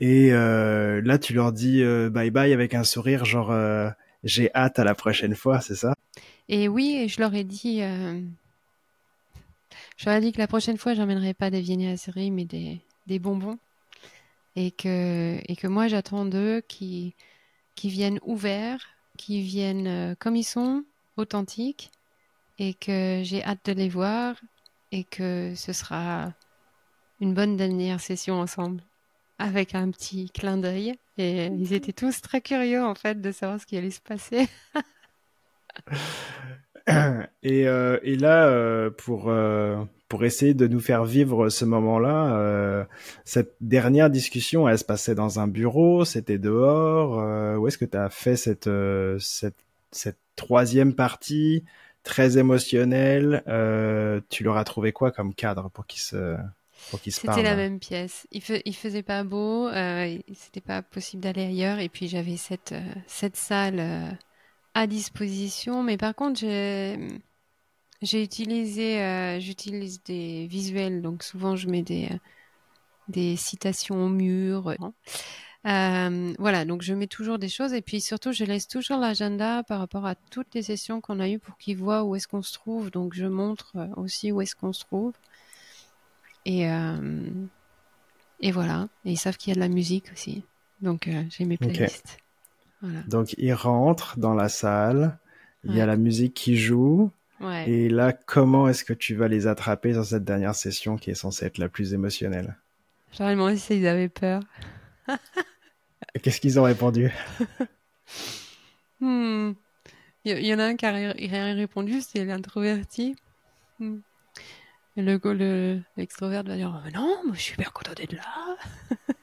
[0.00, 3.90] Et euh, là, tu leur dis euh, bye bye avec un sourire, genre euh,
[4.24, 5.94] j'ai hâte à la prochaine fois, c'est ça?
[6.48, 7.80] Et oui, je leur ai dit,
[9.96, 12.46] je leur ai dit que la prochaine fois, j'emmènerai pas des viennois à série, mais
[12.46, 13.58] des, des bonbons,
[14.56, 17.14] et que et que moi, j'attends d'eux qui
[17.78, 20.82] qui viennent ouverts, qui viennent euh, comme ils sont,
[21.16, 21.92] authentiques,
[22.58, 24.34] et que j'ai hâte de les voir,
[24.90, 26.32] et que ce sera
[27.20, 28.82] une bonne dernière session ensemble,
[29.38, 30.98] avec un petit clin d'œil.
[31.18, 34.48] Et ils étaient tous très curieux, en fait, de savoir ce qui allait se passer.
[37.42, 39.30] et, euh, et, là, euh, pour,
[40.08, 42.36] pour essayer de nous faire vivre ce moment-là.
[42.36, 42.84] Euh,
[43.24, 47.20] cette dernière discussion, elle se passait dans un bureau, c'était dehors.
[47.20, 49.58] Euh, où est-ce que tu as fait cette, euh, cette,
[49.92, 51.64] cette troisième partie,
[52.04, 56.36] très émotionnelle, euh, tu leur as trouvé quoi comme cadre pour qu'ils se,
[56.90, 58.26] pour qu'ils se C'était la même pièce.
[58.32, 62.72] Il, il faisait pas beau, euh, c'était pas possible d'aller ailleurs, et puis j'avais cette,
[62.72, 64.08] euh, cette salle euh,
[64.78, 65.82] à disposition.
[65.82, 66.98] Mais par contre, j'ai,
[68.02, 72.08] j'ai utilisé, euh, j'utilise des visuels, donc souvent je mets des,
[73.08, 74.74] des citations au mur.
[75.66, 79.64] Euh, voilà, donc je mets toujours des choses et puis surtout je laisse toujours l'agenda
[79.64, 82.42] par rapport à toutes les sessions qu'on a eues pour qu'ils voient où est-ce qu'on
[82.42, 82.90] se trouve.
[82.90, 85.14] Donc je montre euh, aussi où est-ce qu'on se trouve.
[86.44, 87.28] Et, euh,
[88.40, 90.44] et voilà, et ils savent qu'il y a de la musique aussi.
[90.80, 92.18] Donc j'ai mes playlists.
[92.80, 93.00] Voilà.
[93.08, 95.18] Donc ils rentrent dans la salle,
[95.64, 97.10] il y a la musique qui joue.
[97.40, 97.70] Ouais.
[97.70, 101.14] Et là, comment est-ce que tu vas les attraper dans cette dernière session qui est
[101.14, 102.56] censée être la plus émotionnelle?
[103.20, 104.42] Ai demandé s'ils avaient peur.
[106.22, 107.12] Qu'est-ce qu'ils ont répondu?
[109.00, 109.52] Hmm.
[110.24, 113.14] Il y, en a un qui a rien répondu, c'est l'introverti.
[113.78, 113.98] Hmm.
[114.96, 118.56] Le l'extrovert va dire oh, Non, moi, je suis bien content d'être là.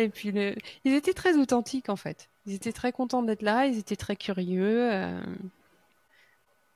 [0.00, 0.32] Et puis,
[0.84, 2.28] ils étaient très authentiques en fait.
[2.46, 4.90] Ils étaient très contents d'être là, ils étaient très curieux.
[4.92, 5.20] Euh...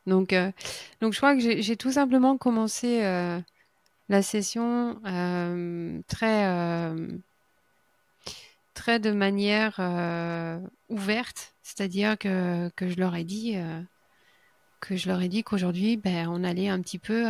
[0.07, 0.53] Donc, euh...
[1.01, 3.41] donc, je crois que j'ai tout simplement commencé euh,
[4.09, 5.01] la session
[6.07, 6.95] très
[8.75, 9.81] très de manière
[10.89, 13.57] ouverte, c'est-à-dire que, que, je leur ai dit
[14.81, 17.25] que je leur ai dit qu'aujourd'hui, ben, on allait un petit peu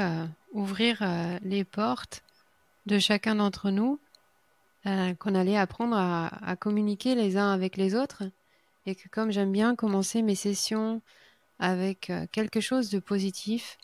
[0.53, 1.07] ouvrir
[1.43, 2.25] les portes
[2.87, 4.01] de chacun d'entre nous,
[4.87, 8.23] euh, qu'on allait apprendre à, à, communiquer les uns avec les autres,
[8.87, 11.01] et que comme j'aime bien commencer mes sessions
[11.59, 13.79] avec euh, quelque chose de positif,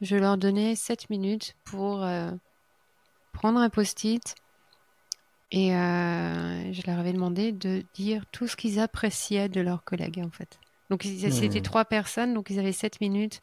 [0.00, 2.06] je leur donnais 7 minutes pour
[3.32, 4.34] prendre un post-it.
[5.52, 10.22] Et euh, je leur avais demandé de dire tout ce qu'ils appréciaient de leurs collègues,
[10.24, 10.60] en fait.
[10.90, 13.40] Donc, c'était trois personnes, donc ils avaient sept minutes,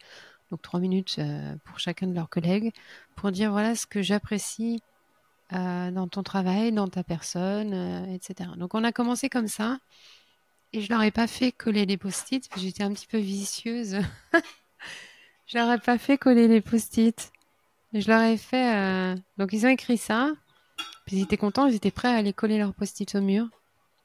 [0.51, 2.73] donc trois minutes euh, pour chacun de leurs collègues,
[3.15, 4.81] pour dire voilà ce que j'apprécie
[5.53, 8.49] euh, dans ton travail, dans ta personne, euh, etc.
[8.57, 9.77] Donc, on a commencé comme ça,
[10.73, 13.97] et je leur ai pas fait coller les post-it, j'étais un petit peu vicieuse.
[15.45, 17.31] je leur ai pas fait coller les post-it.
[17.93, 18.75] Je leur ai fait.
[18.75, 20.31] Euh, donc, ils ont écrit ça.
[21.05, 23.47] Puis ils étaient contents, ils étaient prêts à aller coller leur post-it au mur.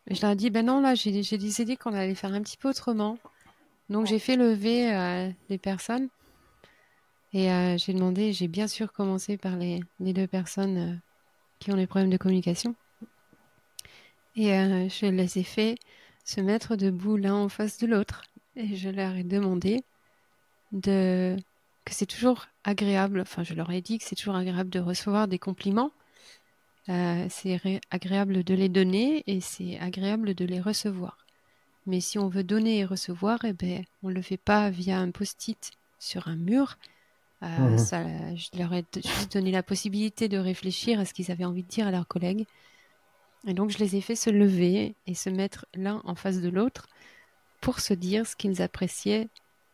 [0.06, 2.56] Et je leur ai dit, ben non, là, j'ai décidé qu'on allait faire un petit
[2.56, 3.18] peu autrement.
[3.90, 6.08] Donc j'ai fait lever les personnes.
[7.32, 11.00] Et j'ai demandé, j'ai bien sûr commencé par les, deux personnes
[11.62, 12.74] qui ont des problèmes de communication.
[14.36, 15.76] Et euh, je les ai fait
[16.24, 18.22] se mettre debout l'un en face de l'autre.
[18.56, 19.82] Et je leur ai demandé
[20.72, 21.36] de
[21.84, 25.26] que c'est toujours agréable, enfin je leur ai dit que c'est toujours agréable de recevoir
[25.26, 25.90] des compliments
[26.88, 31.18] euh, c'est agréable de les donner et c'est agréable de les recevoir.
[31.86, 34.98] Mais si on veut donner et recevoir, eh ben, on ne le fait pas via
[34.98, 36.78] un post-it sur un mur.
[37.42, 37.78] Euh, mmh.
[37.78, 41.62] ça, je leur ai juste donné la possibilité de réfléchir à ce qu'ils avaient envie
[41.62, 42.46] de dire à leurs collègues.
[43.46, 46.48] Et donc, je les ai fait se lever et se mettre l'un en face de
[46.48, 46.86] l'autre
[47.60, 49.28] pour se dire ce qu'ils appréciaient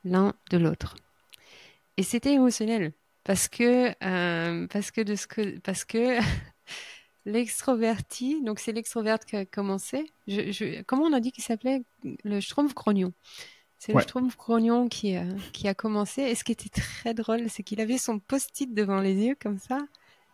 [0.05, 0.97] l'un de l'autre.
[1.99, 2.93] Et c'était émotionnel
[3.25, 6.19] parce que, euh, parce que de ce que, parce que
[7.29, 10.11] L'extroverti, donc c'est l'extroverte qui a commencé.
[10.29, 11.83] Je, je, comment on a dit qu'il s'appelait?
[12.25, 13.13] Le Schtroumpf-Grognon.
[13.79, 14.03] C'est ouais.
[14.03, 16.23] le Schtroumpf-Grognon qui, euh, qui a commencé.
[16.23, 19.59] Et ce qui était très drôle, c'est qu'il avait son post-it devant les yeux comme
[19.59, 19.79] ça.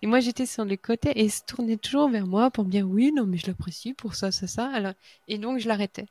[0.02, 2.70] Et moi, j'étais sur le côté et il se tournait toujours vers moi pour me
[2.70, 4.70] dire oui, non, mais je l'apprécie pour ça, ça, ça.
[4.72, 4.94] Alors,
[5.28, 6.06] et donc, je l'arrêtais.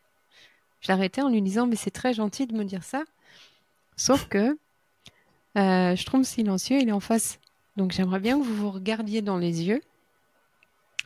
[0.79, 3.03] Je l'arrêtais en lui disant, mais c'est très gentil de me dire ça.
[3.95, 4.57] Sauf que
[5.57, 7.39] euh, silencieux, il est en face.
[7.77, 9.81] Donc, j'aimerais bien que vous vous regardiez dans les yeux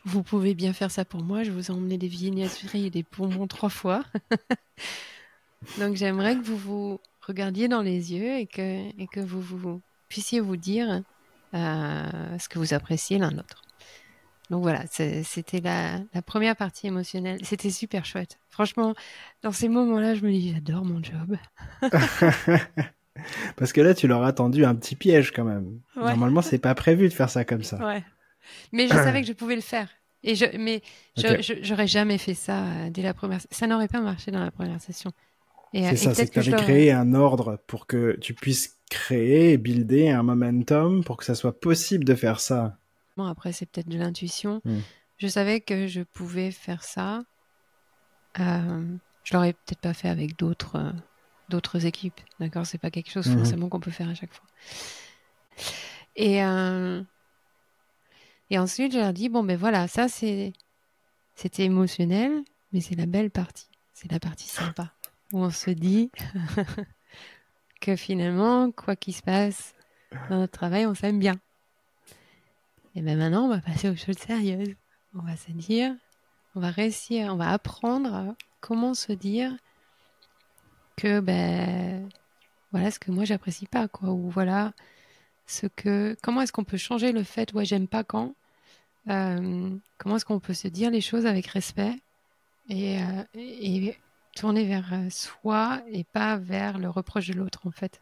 [0.04, 1.42] vous pouvez bien faire ça pour moi.
[1.42, 4.04] Je vous ai emmené des viennoiseries et des bonbons trois fois.
[5.78, 9.80] Donc j'aimerais que vous vous regardiez dans les yeux et que, et que vous, vous
[10.08, 11.02] puissiez vous dire
[11.54, 13.62] euh, ce que vous appréciez l'un l'autre.
[14.50, 17.38] Donc voilà, c'était la, la, première partie émotionnelle.
[17.42, 18.38] C'était super chouette.
[18.48, 18.94] Franchement,
[19.42, 21.36] dans ces moments-là, je me dis, j'adore mon job.
[23.56, 25.80] Parce que là, tu leur as tendu un petit piège quand même.
[25.96, 26.04] Ouais.
[26.04, 27.76] Normalement, c'est pas prévu de faire ça comme ça.
[27.84, 28.02] Ouais.
[28.72, 29.88] Mais je savais que je pouvais le faire.
[30.22, 30.82] Et je, mais
[31.16, 31.40] okay.
[31.62, 33.40] j'aurais jamais fait ça euh, dès la première.
[33.50, 35.12] Ça n'aurait pas marché dans la première session.
[35.72, 39.52] C'est euh, ça, c'est que, tu avais créé un ordre pour que tu puisses créer
[39.52, 42.78] et builder un momentum pour que ça soit possible de faire ça.
[43.16, 44.62] Bon, après, c'est peut-être de l'intuition.
[44.64, 44.78] Mm.
[45.18, 47.20] Je savais que je pouvais faire ça.
[48.40, 50.92] Euh, je l'aurais peut-être pas fait avec d'autres euh,
[51.48, 52.20] d'autres équipes.
[52.40, 52.66] D'accord?
[52.66, 53.38] C'est pas quelque chose mm -hmm.
[53.38, 54.46] forcément qu'on peut faire à chaque fois.
[56.16, 56.42] Et.
[56.44, 57.02] Euh,
[58.50, 60.52] et ensuite, je leur dis, bon, ben voilà, ça, c'est,
[61.34, 63.68] c'était émotionnel, mais c'est la belle partie.
[63.92, 64.92] C'est la partie sympa.
[65.32, 66.10] Où on se dit
[67.80, 69.74] que finalement, quoi qu'il se passe
[70.30, 71.36] dans notre travail, on s'aime bien.
[72.94, 74.74] Et bien maintenant, on va passer aux choses sérieuses.
[75.14, 75.94] On va se dire,
[76.54, 79.56] on va réussir, on va apprendre comment se dire
[80.96, 82.08] que ben
[82.72, 84.72] voilà ce que moi j'apprécie pas quoi ou voilà
[85.46, 88.34] ce que comment est-ce qu'on peut changer le fait ouais j'aime pas quand
[89.08, 91.94] euh, comment est-ce qu'on peut se dire les choses avec respect
[92.68, 93.96] et, euh, et
[94.38, 98.00] tourner vers euh, soi et pas vers le reproche de l'autre en fait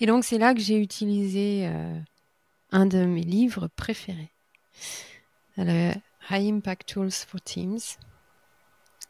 [0.00, 1.70] et donc c'est là que j'ai utilisé
[2.70, 4.30] un de mes livres préférés
[5.56, 5.92] le
[6.30, 7.78] High Impact Tools for Teams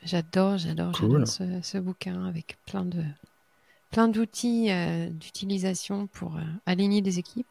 [0.03, 3.05] j'adore j'adore ce, ce bouquin avec plein de
[3.91, 7.47] plein d'outils euh, d'utilisation pour euh, aligner des équipes.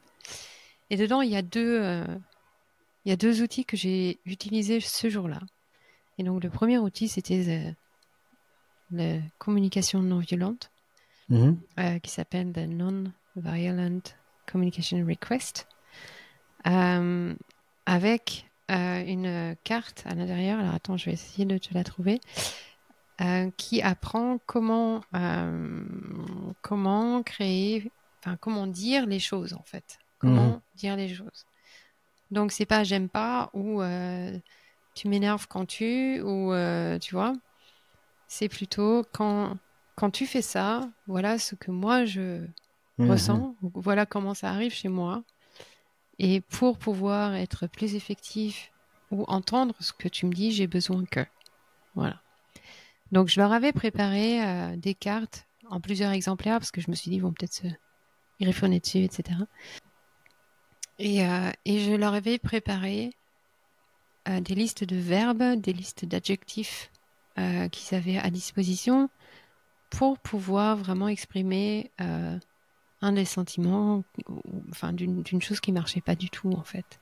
[0.89, 2.06] Et dedans, il y a deux, euh,
[3.06, 5.39] il y a deux outils que j'ai utilisés ce jour-là.
[6.17, 7.75] Et donc, le premier outil, c'était
[8.91, 10.71] la communication non violente,
[11.30, 11.99] mm-hmm.
[12.01, 14.01] qui s'appelle the Non-Violent
[14.51, 15.67] Communication Request,
[16.63, 20.60] avec une carte à l'intérieur.
[20.60, 22.19] Alors, attends, je vais essayer de te la trouver.
[23.19, 25.84] Euh, qui apprend comment, euh,
[26.62, 29.97] comment créer, enfin, comment dire les choses, en fait.
[30.19, 30.62] Comment mhm.
[30.75, 31.47] dire les choses.
[32.30, 34.38] Donc, c'est pas j'aime pas ou euh,
[34.97, 36.53] tu m'énerves quand tu, ou
[36.99, 37.33] tu vois.
[38.27, 39.57] C'est plutôt quand,
[39.95, 42.45] quand tu fais ça, voilà ce que moi je
[42.97, 43.12] mhm.
[43.12, 45.23] ressens, voilà comment ça arrive chez moi.
[46.19, 48.71] Et pour pouvoir être plus effectif
[49.12, 51.25] ou entendre ce que tu me dis, j'ai besoin que.
[51.95, 52.21] Voilà.
[53.12, 56.95] Donc je leur avais préparé euh, des cartes en plusieurs exemplaires parce que je me
[56.95, 57.67] suis dit ils vont peut-être se
[58.39, 59.39] griffonner dessus, etc.
[60.99, 63.12] Et, euh, et je leur avais préparé
[64.27, 66.91] euh, des listes de verbes, des listes d'adjectifs
[67.71, 69.11] qu'ils avaient à disposition
[69.91, 74.03] pour pouvoir vraiment exprimer un des sentiments,
[74.71, 76.99] enfin d'une chose qui marchait pas du tout en fait.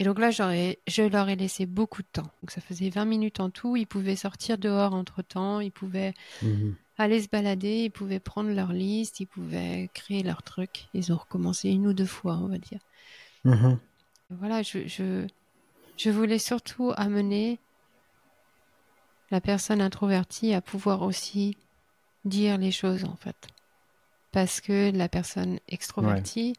[0.00, 2.30] Et donc là, je leur ai laissé beaucoup de temps.
[2.42, 3.76] Donc ça faisait 20 minutes en tout.
[3.76, 5.60] Ils pouvaient sortir dehors entre temps.
[5.60, 6.74] Ils pouvaient mhm.
[6.96, 7.84] aller se balader.
[7.84, 9.20] Ils pouvaient prendre leur liste.
[9.20, 10.86] Ils pouvaient créer leur truc.
[10.94, 12.80] Ils ont recommencé une ou deux fois, on va dire.
[13.44, 13.78] Mhm.
[14.30, 15.26] Voilà, je, je,
[16.00, 17.58] je voulais surtout amener
[19.30, 21.56] la personne introvertie à pouvoir aussi
[22.24, 23.36] dire les choses, en fait.
[24.32, 26.54] Parce que la personne extrovertie,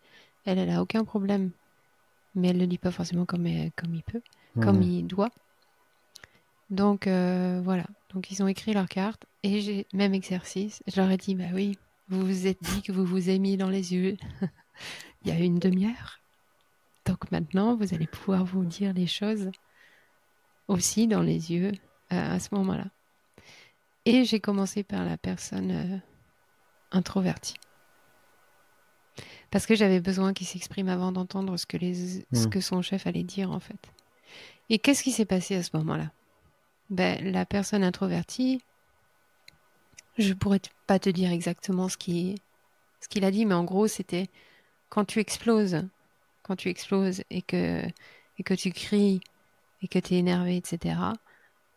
[0.46, 1.52] elle, elle a aucun problème
[2.36, 4.22] mais elle ne le dit pas forcément comme, euh, comme il peut,
[4.62, 5.32] comme il doit.
[6.70, 10.82] Donc euh, voilà, donc ils ont écrit leur carte et j'ai même exercice.
[10.88, 11.78] Je leur ai dit bah oui,
[12.08, 14.18] vous vous êtes dit que vous vous êtes mis dans les yeux
[15.26, 16.21] il y a une demi-heure.
[17.22, 19.52] Donc maintenant, vous allez pouvoir vous dire les choses
[20.68, 21.72] aussi dans les yeux
[22.12, 22.86] euh, à ce moment-là.
[24.06, 26.02] Et j'ai commencé par la personne
[26.92, 27.56] introvertie
[29.52, 32.50] parce que j'avais besoin qu'il s'exprime avant d'entendre ce que les ce hmm.
[32.50, 33.92] que son chef allait dire en fait.
[34.70, 36.12] Et qu'est-ce qui s'est passé à ce moment-là?
[36.90, 38.62] Ben la personne introvertie,
[40.18, 44.30] je pourrais pas te dire exactement ce ce qu'il a dit, mais en gros c'était
[44.90, 45.84] quand tu exploses,
[46.52, 47.82] quand tu exploses et que
[48.38, 49.22] et que tu cries
[49.82, 51.00] et que tu es énervé, etc.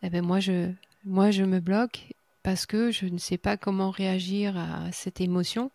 [0.03, 0.73] Eh ben moi je
[1.05, 5.71] moi je me bloque parce que je ne sais pas comment réagir à cette émotion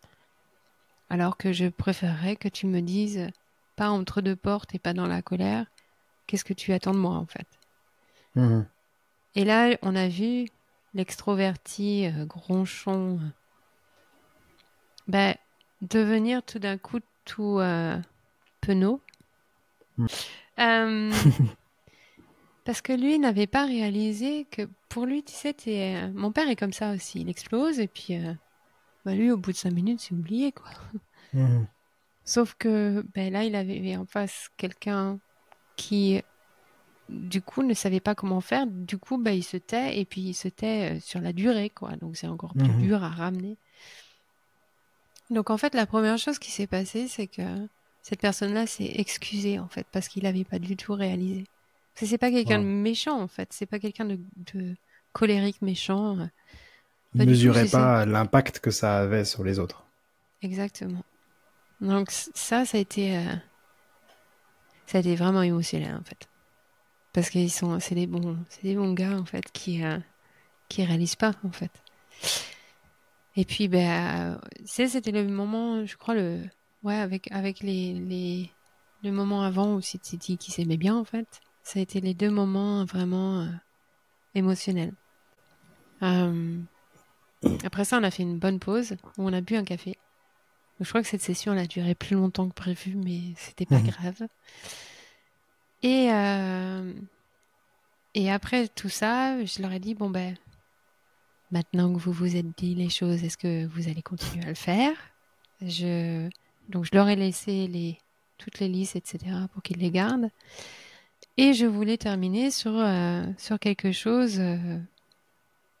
[1.08, 3.26] alors que je préférerais que tu me dises,
[3.74, 5.64] pas entre deux portes et pas dans la colère,
[6.26, 7.48] qu'est-ce que tu attends de moi en fait.
[8.34, 8.66] Mhm.
[9.34, 10.46] Et là, on a vu
[10.92, 13.18] l'extroverti euh, gronchon
[15.08, 15.34] ben,
[15.80, 17.98] devenir tout d'un coup tout euh,
[18.60, 19.00] penaud.
[19.98, 20.08] Mhm.
[20.58, 21.12] Euh,
[22.64, 25.54] parce que lui n'avait pas réalisé que pour lui, tu sais,
[26.12, 27.20] mon père est comme ça aussi.
[27.20, 28.18] Il explose et puis
[29.04, 30.70] bah lui, au bout de cinq minutes, c'est oublié, quoi.
[31.32, 31.64] Mmh.
[32.24, 35.18] Sauf que ben là, il avait en face quelqu'un
[35.76, 36.22] qui,
[37.08, 38.66] du coup, ne savait pas comment faire.
[38.66, 41.70] Du coup, ben, il se tait et puis il se tait euh, sur la durée,
[41.70, 41.96] quoi.
[41.96, 42.78] Donc, c'est encore plus mmh.
[42.78, 43.56] dur à ramener.
[45.30, 47.42] Donc, en fait, la première chose qui s'est passée, c'est que
[48.02, 51.44] cette personne-là s'est excusée, en fait, parce qu'il n'avait pas du tout réalisé.
[51.94, 53.52] C'est pas quelqu'un de méchant, en fait.
[53.52, 54.18] C'est pas quelqu'un de,
[54.52, 54.74] de
[55.12, 56.16] colérique méchant.
[57.14, 59.84] Il ne mesurait pas l'impact que ça avait sur les autres.
[60.42, 61.02] Exactement.
[61.80, 63.34] Donc ça, ça a été, euh,
[64.86, 66.28] ça a été vraiment émotionnel en fait,
[67.12, 69.98] parce qu'ils sont, c'est des bons, c'est des bons gars en fait qui, euh,
[70.68, 71.70] qui réalisent pas en fait.
[73.36, 76.42] Et puis ben, c'était le moment, je crois le,
[76.82, 78.50] ouais, avec avec les les
[79.02, 81.40] le moment avant où c'était dit qu'ils s'aimaient bien en fait.
[81.62, 83.48] Ça a été les deux moments vraiment euh,
[84.34, 84.94] émotionnels.
[86.00, 89.96] après ça, on a fait une bonne pause où on a bu un café.
[90.80, 93.78] Je crois que cette session elle a duré plus longtemps que prévu, mais c'était pas
[93.78, 93.90] mhm.
[93.90, 94.28] grave.
[95.82, 96.08] Et,
[98.14, 100.36] et après tout ça, je leur ai dit bon ben
[101.50, 104.54] maintenant que vous vous êtes dit les choses, est-ce que vous allez continuer à le
[104.54, 104.94] faire?
[105.60, 106.28] Je...
[106.70, 107.98] Donc je leur ai laissé
[108.38, 109.18] toutes les listes, etc.,
[109.52, 110.30] pour qu'ils les gardent.
[111.36, 113.24] Et je voulais terminer sur, euh,
[113.60, 114.78] quelque chose euh,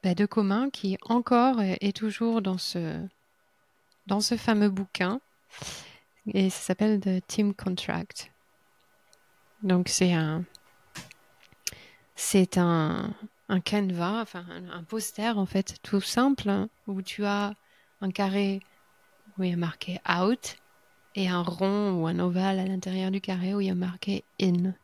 [0.02, 3.06] bah, de commun qui encore est toujours dans ce,
[4.36, 5.20] fameux bouquin.
[6.34, 8.32] Et ça s'appelle The Team Contract.
[9.62, 10.44] Donc c'est un,
[12.16, 13.14] c'est un,
[13.48, 13.60] un
[14.88, 17.54] poster en fait tout simple hein, où tu as
[18.00, 18.60] un carré
[19.38, 20.56] où il a marqué out
[21.14, 24.24] et un rond ou un ovale à l'intérieur du carré où il y a marqué
[24.40, 24.74] in.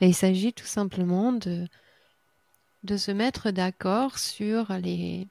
[0.00, 1.66] Et il s'agit tout simplement de,
[2.82, 5.28] de se mettre d'accord sur les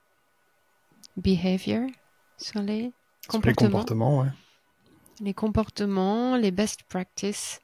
[1.18, 1.90] behaviors,
[2.38, 2.92] sur les
[3.28, 3.68] comportements.
[3.68, 4.26] Les comportements,
[5.20, 7.60] Les comportements, les best practices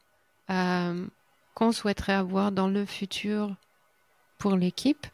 [0.50, 1.08] euh,
[1.54, 3.56] qu'on souhaiterait avoir dans le futur
[4.38, 5.08] pour l'équipe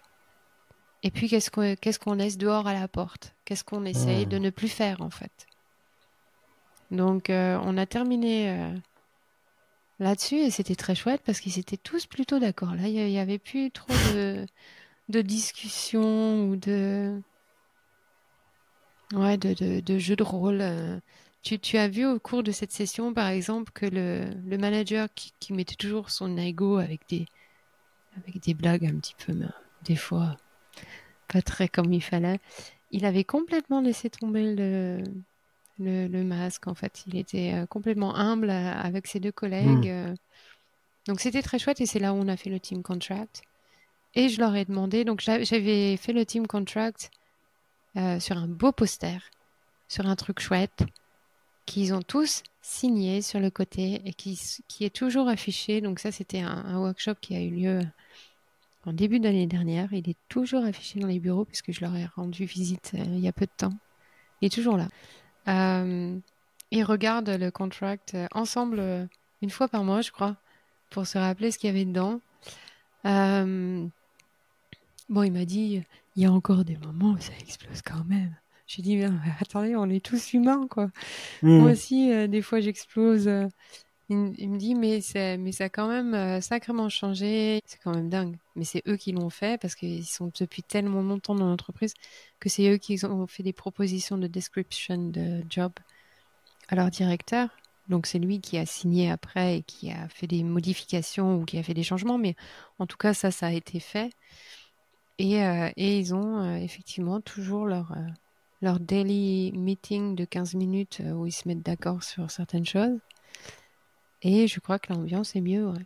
[1.04, 3.36] Et puis, qu'est-ce qu'on laisse dehors à la porte?
[3.46, 4.42] Qu'est-ce qu'on essaye de hmm.
[4.42, 5.46] ne plus faire, en fait?
[6.94, 8.72] Donc, euh, on a terminé euh,
[10.00, 12.76] là-dessus et c'était très chouette parce qu'ils étaient tous plutôt d'accord.
[12.76, 17.20] Là, il n'y avait plus trop de, discussions ou de.
[19.14, 20.60] Ouais, de, jeux de rôle.
[20.62, 21.00] Euh.
[21.42, 25.52] Tu, as vu au cours de cette session, par exemple, que le, manager qui, qui
[25.52, 27.26] mettait toujours son ego avec des,
[28.16, 29.48] avec des blagues un petit peu, mais
[29.84, 30.38] des fois
[31.28, 32.40] pas très comme il fallait.
[32.92, 35.04] Il avait complètement laissé tomber le,
[35.80, 37.04] le, masque, en fait.
[37.08, 39.88] Il était euh, complètement humble euh, avec ses deux collègues.
[39.88, 40.12] Hmm.
[40.12, 40.16] Euh.
[41.08, 43.42] Donc c'était très chouette et c'est là où on a fait le team contract.
[44.16, 47.10] Et je leur ai demandé, donc j'avais fait le team contract
[48.20, 49.20] sur un beau poster,
[49.88, 50.84] sur un truc chouette,
[51.66, 55.82] qu'ils ont tous signé sur le côté et qui, qui est toujours affiché.
[55.82, 57.82] Donc ça, c'était un, workshop qui a eu lieu
[58.86, 59.92] en début d'année dernière.
[59.94, 63.20] Il est toujours affiché dans les bureaux puisque je leur ai rendu visite euh, il
[63.20, 63.74] y a peu de temps.
[64.42, 64.88] Il est toujours là.
[65.48, 66.18] Euh,
[66.72, 69.10] ils regardent le contract euh, ensemble
[69.42, 70.36] une fois par mois, je crois,
[70.90, 72.20] pour se rappeler ce qu'il y avait dedans.
[73.04, 73.92] bon,
[75.24, 75.84] il m'a dit,
[76.16, 78.36] il y a encore des moments où ça explose quand même.
[78.66, 80.90] J'ai dit, mais attendez, on est tous humains, quoi.
[81.42, 81.60] Hmm.
[81.60, 83.30] Moi aussi, des fois, j'explose.
[84.10, 87.62] Il, me dit, mais, ça a quand même euh, sacrément changé.
[87.66, 88.38] C'est quand même dingue.
[88.56, 91.94] Mais c'est eux qui l'ont fait parce qu'ils sont depuis tellement longtemps dans l'entreprise
[92.40, 95.72] que c'est eux qui ont fait des propositions de description de job
[96.68, 97.50] à leur directeur.
[97.90, 101.58] Donc c'est lui qui a signé après et qui a fait des modifications ou qui
[101.58, 102.18] a fait des changements.
[102.18, 102.36] Mais
[102.80, 104.12] en tout cas, ça, ça a été fait.
[105.18, 111.32] Et, euh, ils ont euh, effectivement toujours leur daily meeting de 15 minutes où ils
[111.32, 113.00] se mettent d'accord sur certaines choses.
[114.24, 115.86] Et je crois que l'ambiance est mieux, ouais.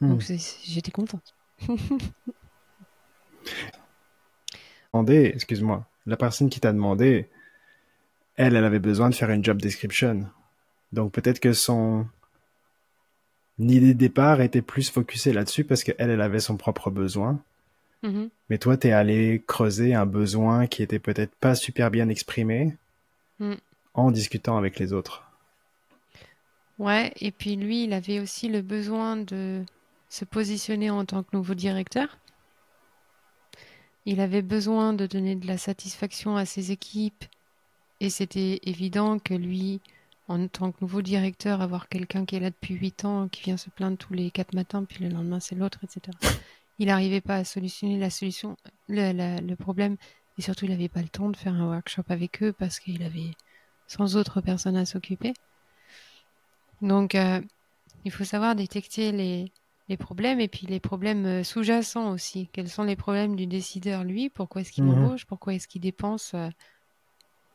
[0.00, 0.10] Hmm.
[0.10, 1.34] Donc j'étais contente.
[5.08, 7.28] excuse-moi, la personne qui t'a demandé,
[8.36, 10.26] elle, elle avait besoin de faire une job description.
[10.92, 12.06] Donc peut-être que son
[13.58, 17.40] idée de départ était plus focusée là-dessus parce qu'elle, elle avait son propre besoin.
[18.02, 18.30] Mm-hmm.
[18.48, 22.76] Mais toi, tu es allé creuser un besoin qui était peut-être pas super bien exprimé
[23.38, 23.54] mm.
[23.94, 25.31] en discutant avec les autres.
[26.82, 29.64] Ouais, et puis lui, il avait aussi le besoin de
[30.08, 32.18] se positionner en tant que nouveau directeur.
[34.04, 37.24] Il avait besoin de donner de la satisfaction à ses équipes
[38.00, 39.80] et c'était évident que lui,
[40.26, 43.56] en tant que nouveau directeur, avoir quelqu'un qui est là depuis 8 ans, qui vient
[43.56, 46.18] se plaindre tous les 4 matins, puis le lendemain c'est l'autre, etc.
[46.80, 48.56] Il n'arrivait pas à solutionner la solution,
[48.88, 49.98] le, le problème,
[50.36, 53.04] et surtout il n'avait pas le temps de faire un workshop avec eux parce qu'il
[53.04, 53.30] avait
[53.86, 55.32] sans autre personne à s'occuper.
[56.82, 57.40] Donc, euh,
[58.04, 59.52] il faut savoir détecter les,
[59.88, 62.48] les, problèmes et puis les problèmes euh, sous-jacents aussi.
[62.52, 64.28] Quels sont les problèmes du décideur, lui?
[64.28, 64.94] Pourquoi est-ce qu'il mmh.
[64.94, 66.48] m'embauche Pourquoi est-ce qu'il dépense euh,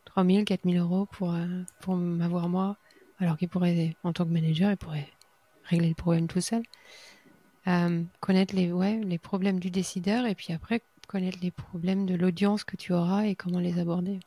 [0.06, 1.46] 3 000, 4 000 euros pour, euh,
[1.82, 2.78] pour m'avoir moi?
[3.20, 5.10] Alors qu'il pourrait, en tant que manager, il pourrait
[5.64, 6.64] régler le problème tout seul.
[8.22, 12.64] connaître les, ouais, les problèmes du décideur et puis après connaître les problèmes de l'audience
[12.64, 14.20] que tu auras et comment les aborder.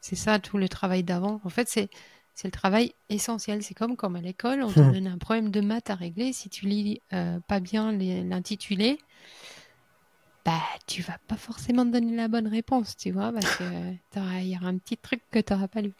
[0.00, 1.40] C'est ça tout le travail d'avant.
[1.42, 1.88] En fait, c'est
[2.36, 3.62] c'est le travail essentiel.
[3.62, 4.92] C'est comme comme à l'école, on te hmm.
[4.92, 6.34] donne un problème de maths à régler.
[6.34, 8.98] Si tu lis euh, pas bien l'intitulé,
[10.44, 13.66] bah tu vas pas forcément te donner la bonne réponse, tu vois, parce qu'il
[14.50, 15.92] y aura un petit truc que tu n'auras pas lu.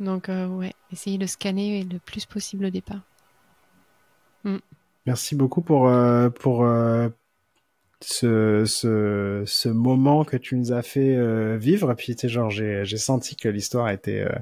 [0.00, 3.02] Donc euh, ouais, essayer de scanner le plus possible au départ.
[4.44, 4.58] Hmm.
[5.04, 6.64] Merci beaucoup pour, euh, pour
[8.04, 11.94] ce, ce, ce moment que tu nous as fait euh, vivre.
[11.94, 14.38] Puis, tu sais, genre, j'ai, j'ai senti que l'histoire était, euh,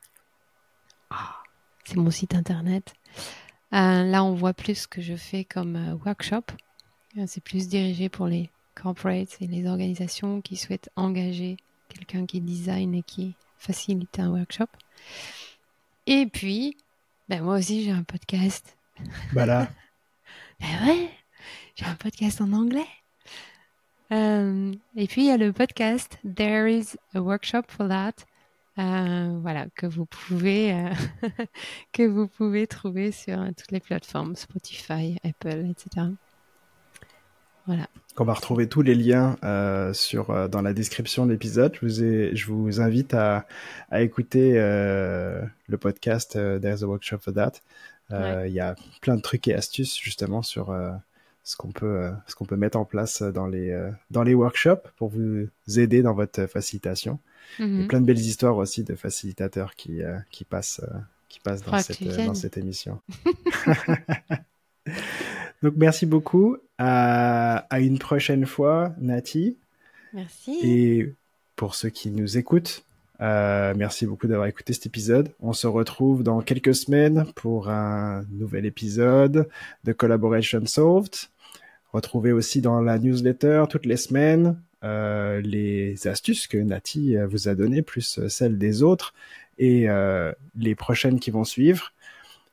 [1.11, 1.37] Ah,
[1.85, 2.95] c'est mon site internet.
[3.75, 6.43] Euh, là, on voit plus ce que je fais comme workshop.
[7.27, 11.59] C'est plus dirigé pour les corporates et les organisations qui souhaitent engager
[11.91, 14.67] quelqu'un qui design et qui facilite un workshop.
[16.07, 16.77] Et puis,
[17.29, 18.77] ben moi aussi j'ai un podcast.
[19.33, 19.71] Voilà.
[20.61, 21.11] ben ouais,
[21.77, 22.89] j'ai un podcast en anglais.
[24.13, 28.13] Euh, et puis il y a le podcast There is a workshop for that.
[28.79, 30.91] Euh, voilà que vous pouvez euh,
[31.93, 36.07] que vous pouvez trouver sur toutes les plateformes Spotify, Apple, etc.
[37.67, 37.89] Voilà.
[38.19, 41.75] On va retrouver tous les liens euh, sur euh, dans la description de l'épisode.
[41.81, 43.47] Je vous ai, je vous invite à,
[43.91, 47.53] à écouter euh, le podcast There's a Workshop for That.
[48.11, 50.77] Il y a plein de trucs et astuces justement sur
[51.45, 53.75] ce qu'on peut ce qu'on peut mettre en place dans les
[54.11, 55.49] dans les workshops pour vous
[55.79, 57.19] aider dans votre facilitation.
[57.59, 57.69] Mm -hmm.
[57.69, 60.83] Il y a plein de belles histoires aussi de facilitateurs qui qui passent
[61.31, 63.01] qui passent dans cette dans cette émission.
[65.63, 66.57] Donc merci beaucoup.
[66.79, 69.57] À, à, une prochaine fois, Nati.
[70.13, 70.59] Merci.
[70.63, 71.15] Et
[71.57, 72.85] pour ceux qui nous écoutent,
[73.21, 75.33] euh, merci beaucoup d'avoir écouté cet épisode.
[75.41, 79.49] On se retrouve dans quelques semaines pour un nouvel épisode
[79.85, 81.15] de Collaboration Solved.
[81.93, 87.55] Retrouvez aussi dans la newsletter toutes les semaines euh, les astuces que Nati vous a
[87.55, 89.15] données, plus celles des autres,
[89.59, 91.93] et euh, les prochaines qui vont suivre.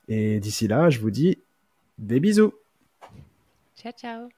[0.07, 1.39] Et d'ici là, je vous dis
[1.97, 2.53] des bisous.
[3.79, 4.29] Ciao, ciao.